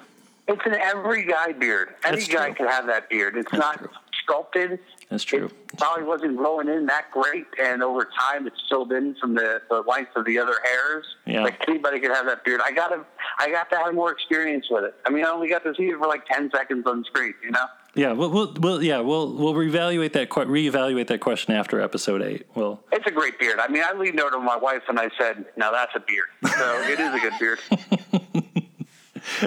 [0.49, 1.95] It's an every guy beard.
[2.05, 2.55] Any That's guy true.
[2.55, 3.37] can have that beard.
[3.37, 3.89] It's That's not true.
[4.23, 4.79] sculpted.
[5.11, 5.47] That's true.
[5.47, 9.63] It probably wasn't growing in that great, and over time it's filled in from the,
[9.69, 11.05] the length of the other hairs.
[11.27, 11.43] Yeah.
[11.43, 12.61] Like anybody could have that beard.
[12.65, 13.05] I got to,
[13.39, 14.95] I got to have more experience with it.
[15.05, 17.35] I mean, I only got to see it for like ten seconds on screen.
[17.43, 17.67] You know.
[17.97, 22.21] Yeah, we'll, we'll, we'll yeah we'll we'll reevaluate that que- reevaluate that question after episode
[22.21, 22.47] eight.
[22.55, 23.59] Well, It's a great beard.
[23.59, 26.27] I mean, I leaned over to my wife and I said, "Now that's a beard."
[26.59, 27.59] So it is a good beard.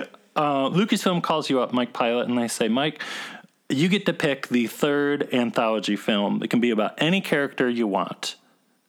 [0.36, 3.04] uh, Lucasfilm calls you up, Mike Pilot, and they say, Mike,
[3.70, 6.41] you get to pick the third anthology film.
[6.41, 8.36] It can be about any character you want,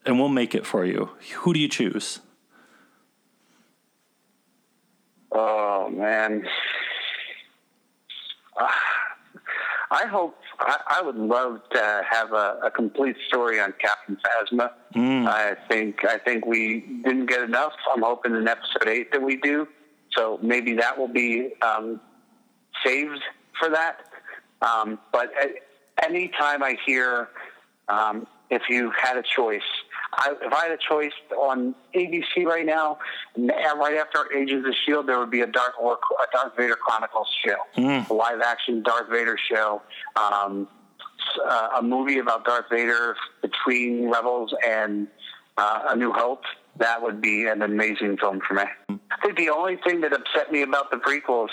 [0.06, 1.10] and we'll make it for you.
[1.40, 2.20] Who do you choose?
[5.32, 6.46] Oh man,
[8.56, 8.66] Uh,
[9.92, 14.70] I hope I, I would love to have a, a complete story on Captain Phasma.
[15.26, 17.72] I think I think we didn't get enough.
[17.92, 19.66] I'm hoping in episode eight that we do.
[20.16, 22.00] So maybe that will be um,
[22.84, 23.20] saved
[23.58, 24.00] for that.
[24.62, 27.28] Um, but a- anytime I hear
[27.88, 29.62] um, if you had a choice,
[30.12, 32.98] I, if I had a choice on ABC right now,
[33.36, 36.76] right after Agents of the Shield, there would be a Darth, or, a Darth Vader
[36.76, 37.56] Chronicles show,
[38.10, 39.82] a live action Darth Vader show,
[40.16, 40.68] um,
[41.48, 45.06] uh, a movie about Darth Vader between Rebels and
[45.56, 46.42] uh, A New Hope.
[46.78, 48.62] That would be an amazing film for me.
[48.88, 51.50] I think the only thing that upset me about the prequels,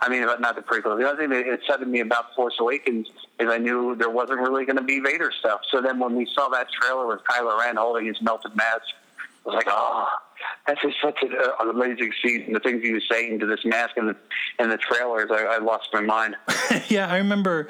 [0.00, 3.48] I mean, not the prequels, the other thing that upset me about Force Awakens is
[3.48, 5.60] I knew there wasn't really going to be Vader stuff.
[5.70, 8.86] So then when we saw that trailer with Kylo Ren holding his melted mask,
[9.44, 10.08] I was like, oh,
[10.66, 12.42] that's just such an, uh, an amazing scene.
[12.42, 14.16] And the things he was saying to this mask in the,
[14.58, 16.36] in the trailers, I, I lost my mind.
[16.88, 17.68] yeah, I remember.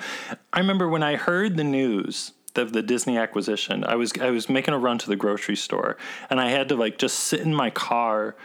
[0.53, 3.85] I remember when I heard the news of the Disney acquisition.
[3.85, 5.97] I was I was making a run to the grocery store,
[6.28, 8.37] and I had to like just sit in my car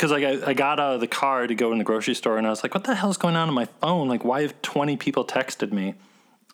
[0.00, 2.38] because like I, I got out of the car to go in the grocery store,
[2.38, 4.08] and I was like, "What the hell's going on on my phone?
[4.08, 5.94] Like, why have twenty people texted me?"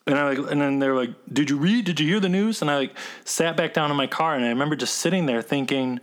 [0.05, 1.85] And I like, and then they're like, "Did you read?
[1.85, 4.43] Did you hear the news?" And I like sat back down in my car, and
[4.43, 6.01] I remember just sitting there thinking,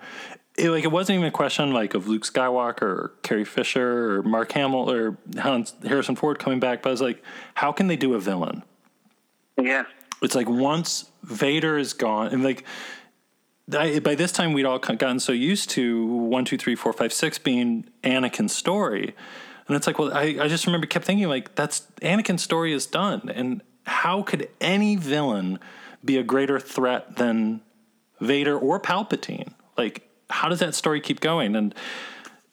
[0.57, 4.23] it, like it wasn't even a question like of Luke Skywalker or Carrie Fisher or
[4.23, 7.23] Mark Hamill or Hans, Harrison Ford coming back, but I was like,
[7.53, 8.63] how can they do a villain?
[9.61, 9.85] Yeah.
[10.23, 12.65] It's like once Vader is gone, and like
[13.73, 17.13] I, by this time we'd all gotten so used to one, two, three, four, five,
[17.13, 19.15] six being Anakin's story,
[19.67, 22.85] and it's like, well, I, I just remember kept thinking like that's Anakin's story is
[22.87, 25.59] done, and how could any villain
[26.05, 27.63] be a greater threat than
[28.21, 29.53] Vader or Palpatine?
[29.79, 31.57] Like, how does that story keep going?
[31.57, 31.75] And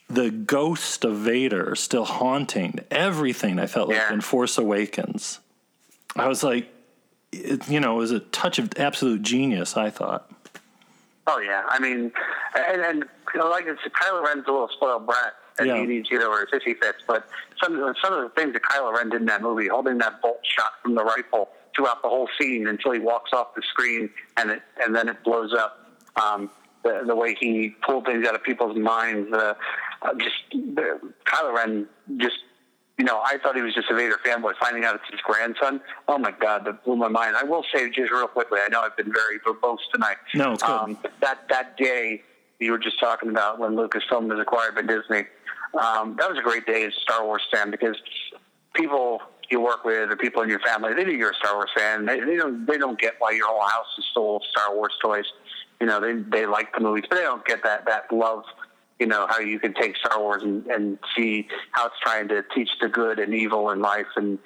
[0.09, 3.59] the ghost of Vader still haunting everything.
[3.59, 4.13] I felt like Yeah.
[4.13, 5.39] in Force Awakens.
[6.15, 6.69] I was like,
[7.31, 9.75] it, you know, it was a touch of absolute genius.
[9.77, 10.29] I thought.
[11.27, 12.11] Oh yeah, I mean,
[12.55, 15.77] and, and you know, like it's Kylo Ren's a little spoiled brat, and Yeah.
[15.77, 16.97] he needs to get over his hissy fits.
[17.07, 17.27] But
[17.63, 19.97] some of the, some of the things that Kylo Ren did in that movie, holding
[19.99, 23.61] that bolt shot from the rifle throughout the whole scene until he walks off the
[23.61, 25.85] screen, and it and then it blows up.
[26.21, 26.49] Um,
[26.83, 29.53] the, the way he pulled things out of people's minds, uh,
[30.01, 32.37] uh, just the, Kylo Ren just.
[33.01, 34.53] You know, I thought he was just a Vader fanboy.
[34.59, 37.35] Finding out it's his grandson, oh my God, that blew my mind.
[37.35, 38.59] I will say just real quickly.
[38.63, 40.17] I know I've been very verbose tonight.
[40.35, 40.69] No, it's good.
[40.69, 42.21] Um, that that day
[42.59, 45.25] you were just talking about when Lucasfilm was acquired by Disney.
[45.73, 47.95] Um, that was a great day as a Star Wars fan because
[48.75, 51.71] people you work with or people in your family they know you're a Star Wars
[51.75, 52.05] fan.
[52.05, 54.93] They, they don't they don't get why your whole house is full of Star Wars
[55.03, 55.25] toys.
[55.79, 58.43] You know they they like the movies, but they don't get that that love.
[59.01, 62.43] You know how you can take Star Wars and, and see how it's trying to
[62.55, 64.37] teach the good and evil in life and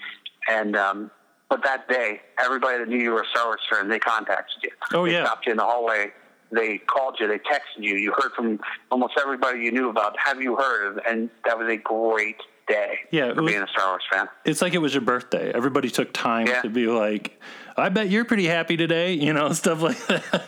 [0.50, 1.12] and um,
[1.50, 4.70] but that day everybody that knew you were a Star Wars fan they contacted you.
[4.94, 5.26] Oh, they yeah.
[5.26, 6.14] stopped you in the hallway
[6.52, 8.60] they called you, they texted you, you heard from
[8.92, 10.16] almost everybody you knew about.
[10.24, 11.02] Have you heard?
[11.06, 12.38] And that was a great
[12.68, 14.30] day Yeah, for was- being a Star Wars fan.
[14.46, 15.52] It's like it was your birthday.
[15.54, 16.62] Everybody took time Yeah.
[16.62, 17.42] to be like,
[17.76, 20.44] "I bet you're pretty happy today," you know, stuff like that.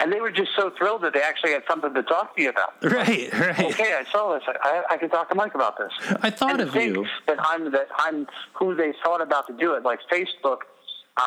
[0.00, 2.48] And they were just so thrilled that they actually had something to talk to you
[2.48, 2.72] about.
[2.82, 3.60] Right, right.
[3.60, 4.42] Okay, I saw this.
[4.62, 5.92] I, I can talk to Mike about this.
[6.22, 7.06] I thought and of think you.
[7.26, 9.84] that I'm that I'm who they thought about to do it.
[9.84, 10.58] Like Facebook,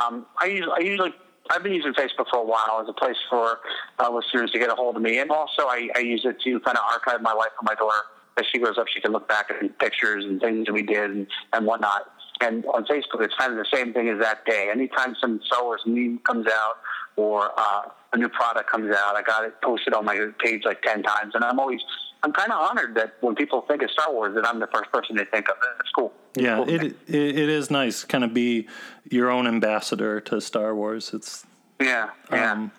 [0.02, 1.14] um, I usually I usually
[1.50, 3.60] I've been using Facebook for a while as a place for
[4.00, 6.60] uh, listeners to get a hold of me, and also I, I use it to
[6.62, 7.98] kind of archive my life for my daughter.
[8.38, 11.12] As she grows up, she can look back at pictures and things that we did
[11.12, 12.12] and, and whatnot.
[12.42, 14.70] And on Facebook, it's kind of the same thing as that day.
[14.72, 16.78] Anytime some Star Wars meme comes out
[17.16, 17.84] or uh,
[18.14, 21.36] a new product comes out, I got it posted on my page like ten times,
[21.36, 21.82] and I'm always
[22.24, 24.92] I'm kind of honored that when people think of Star Wars, that I'm the first
[24.92, 25.56] person they think of.
[25.80, 26.14] It's cool.
[26.36, 26.70] Yeah, cool.
[26.70, 28.68] it, it it is nice, kind of be
[29.10, 31.14] your own ambassador to Star Wars.
[31.14, 31.46] It's
[31.82, 32.52] yeah, yeah.
[32.52, 32.72] Um,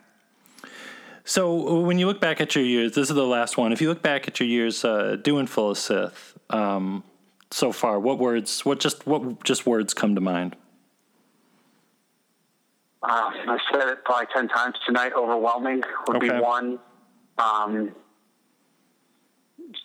[1.24, 3.72] so when you look back at your years, this is the last one.
[3.72, 7.02] If you look back at your years uh, doing Full of Sith um,
[7.50, 10.56] so far, what words, what just what just words come to mind?
[13.04, 15.12] Uh, I said it probably ten times tonight.
[15.14, 16.78] Overwhelming would be one.
[17.36, 17.94] Um,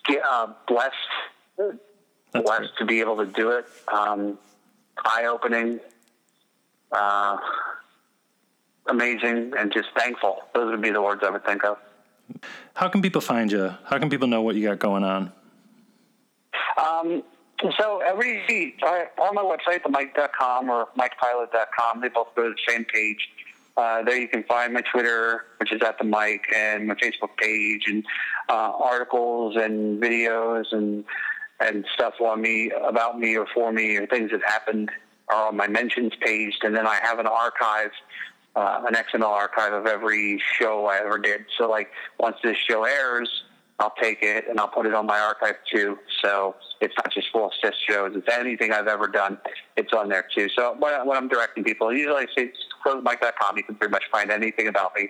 [0.06, 0.94] get, uh, blessed,
[1.58, 1.76] That's
[2.32, 2.70] blessed great.
[2.78, 3.66] to be able to do it.
[3.92, 4.38] Um,
[5.04, 5.80] eye opening,
[6.92, 7.36] uh,
[8.86, 10.42] amazing, and just thankful.
[10.54, 11.76] Those would be the words I would think of.
[12.74, 13.74] How can people find you?
[13.84, 15.32] How can people know what you got going on?
[16.78, 17.22] Um,
[17.78, 18.42] so every
[19.18, 23.28] on my website, themike.com or mikepilot.com, they both go to the same page.
[23.76, 27.36] Uh, there you can find my Twitter, which is at the Mike, and my Facebook
[27.38, 28.04] page, and
[28.48, 31.04] uh, articles and videos and
[31.60, 34.90] and stuff on me about me or for me or things that happened
[35.28, 36.56] are on my mentions page.
[36.62, 37.90] And then I have an archive,
[38.56, 41.44] uh, an XML archive of every show I ever did.
[41.58, 43.28] So like once this show airs,
[43.80, 45.98] I'll take it and I'll put it on my archive too.
[46.22, 48.12] So it's not just full Sith shows.
[48.14, 49.38] It's anything I've ever done.
[49.76, 50.48] It's on there too.
[50.50, 52.52] So when, I'm directing people, usually I say
[52.84, 53.00] go
[53.56, 55.08] You can pretty much find anything about me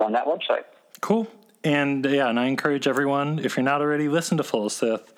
[0.00, 0.64] on that website.
[1.00, 1.26] Cool.
[1.64, 5.14] And yeah, and I encourage everyone, if you're not already, listen to Full Sith.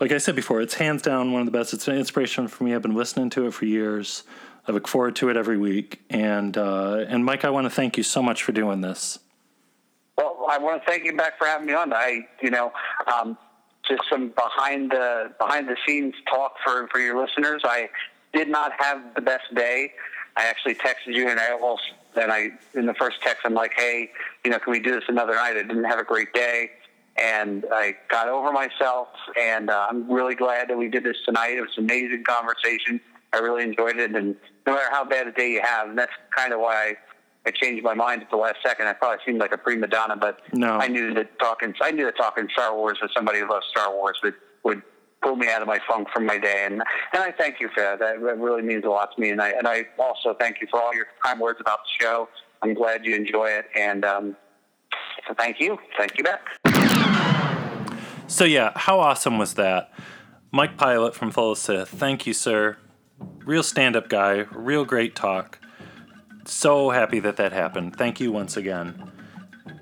[0.00, 1.72] Like I said before, it's hands down one of the best.
[1.72, 2.74] It's an inspiration for me.
[2.74, 4.24] I've been listening to it for years.
[4.66, 6.02] I look forward to it every week.
[6.10, 9.20] And uh, and Mike, I want to thank you so much for doing this.
[10.48, 11.92] I want to thank you back for having me on.
[11.92, 12.72] I, you know,
[13.12, 13.36] um,
[13.88, 17.62] just some behind the behind the scenes talk for for your listeners.
[17.64, 17.88] I
[18.32, 19.92] did not have the best day.
[20.36, 21.82] I actually texted you, and I almost
[22.16, 24.10] and I in the first text I'm like, hey,
[24.44, 25.56] you know, can we do this another night?
[25.56, 26.70] I didn't have a great day,
[27.16, 31.52] and I got over myself, and uh, I'm really glad that we did this tonight.
[31.56, 33.00] It was an amazing conversation.
[33.32, 34.36] I really enjoyed it, and
[34.66, 36.94] no matter how bad a day you have, and that's kind of why
[37.46, 38.86] I changed my mind at the last second.
[38.86, 40.78] I probably seemed like a prima donna, but No.
[40.78, 43.92] I knew that talking I knew that talking Star Wars with somebody who loves Star
[43.92, 44.82] Wars would would
[45.22, 46.74] pull me out of my funk from my day, and
[47.12, 47.98] and I thank you for that.
[47.98, 50.80] That really means a lot to me, and I and I also thank you for
[50.80, 52.28] all your kind words about the show.
[52.62, 54.36] I'm glad you enjoy it, and um,
[55.28, 56.40] so thank you, thank you back.
[58.26, 59.92] So yeah, how awesome was that?
[60.50, 61.88] Mike Pilot from Full of Sith.
[61.88, 62.76] Thank you, sir.
[63.44, 64.46] Real stand-up guy.
[64.52, 65.58] Real great talk.
[66.46, 67.96] So happy that that happened.
[67.96, 69.10] Thank you once again.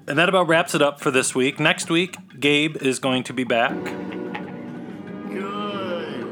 [0.07, 1.61] And that about wraps it up for this week.
[1.61, 3.73] Next week, Gabe is going to be back.
[5.29, 6.27] Good.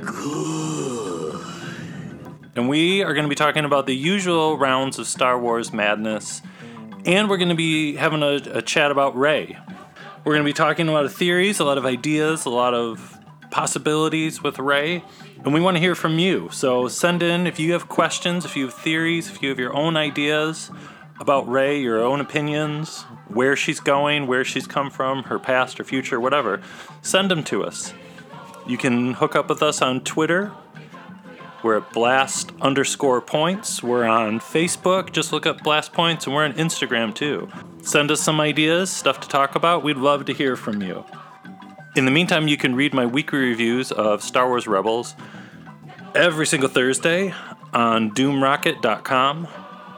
[0.00, 1.40] Good.
[2.54, 6.42] And we are going to be talking about the usual rounds of Star Wars madness.
[7.04, 9.58] And we're going to be having a, a chat about Rey.
[10.24, 12.74] We're going to be talking a lot of theories, a lot of ideas, a lot
[12.74, 13.18] of
[13.52, 15.04] possibilities with Rey.
[15.44, 16.48] And we want to hear from you.
[16.50, 19.76] So send in if you have questions, if you have theories, if you have your
[19.76, 20.72] own ideas
[21.20, 25.84] about Rey, your own opinions, where she's going, where she's come from, her past or
[25.84, 26.60] future, whatever.
[27.02, 27.94] Send them to us.
[28.66, 30.52] You can hook up with us on Twitter.
[31.62, 33.82] We're at blast underscore points.
[33.82, 35.12] We're on Facebook.
[35.12, 37.48] Just look up blast points, and we're on Instagram too.
[37.82, 39.84] Send us some ideas, stuff to talk about.
[39.84, 41.04] We'd love to hear from you.
[41.94, 45.14] In the meantime, you can read my weekly reviews of Star Wars Rebels
[46.14, 47.34] every single Thursday
[47.74, 49.46] on doomrocket.com.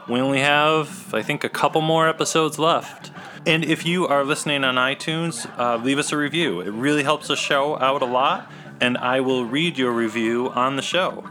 [0.09, 3.11] We only have, I think, a couple more episodes left.
[3.45, 6.59] And if you are listening on iTunes, uh, leave us a review.
[6.59, 10.75] It really helps the show out a lot, and I will read your review on
[10.75, 11.23] the show.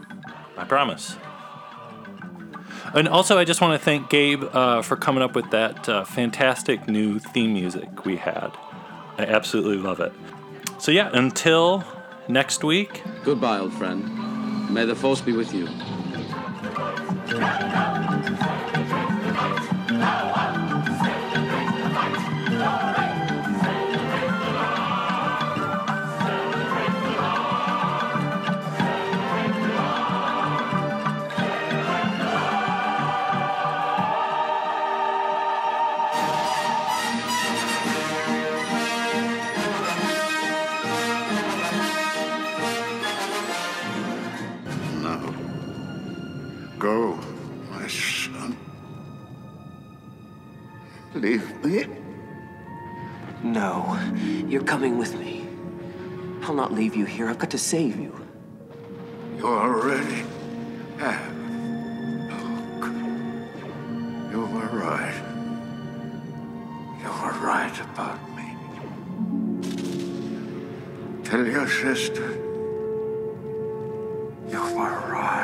[0.57, 1.19] I promise.
[2.95, 6.05] And also, I just want to thank Gabe uh, for coming up with that uh,
[6.05, 8.57] fantastic new theme music we had.
[9.19, 10.13] I absolutely love it.
[10.79, 11.85] So, yeah, until
[12.29, 14.71] next week, Goodbye, old friend.
[14.73, 15.67] May the force be with you.
[51.25, 51.87] leave me?
[53.43, 53.99] No.
[54.47, 55.47] You're coming with me.
[56.43, 57.29] I'll not leave you here.
[57.31, 58.13] I've got to save you.
[59.39, 60.21] You already
[60.99, 61.35] have.
[62.35, 62.51] Oh,
[62.81, 62.87] Look.
[64.33, 65.19] You were right.
[67.01, 68.47] You were right about me.
[71.25, 72.29] Tell your sister.
[74.53, 75.44] You were right.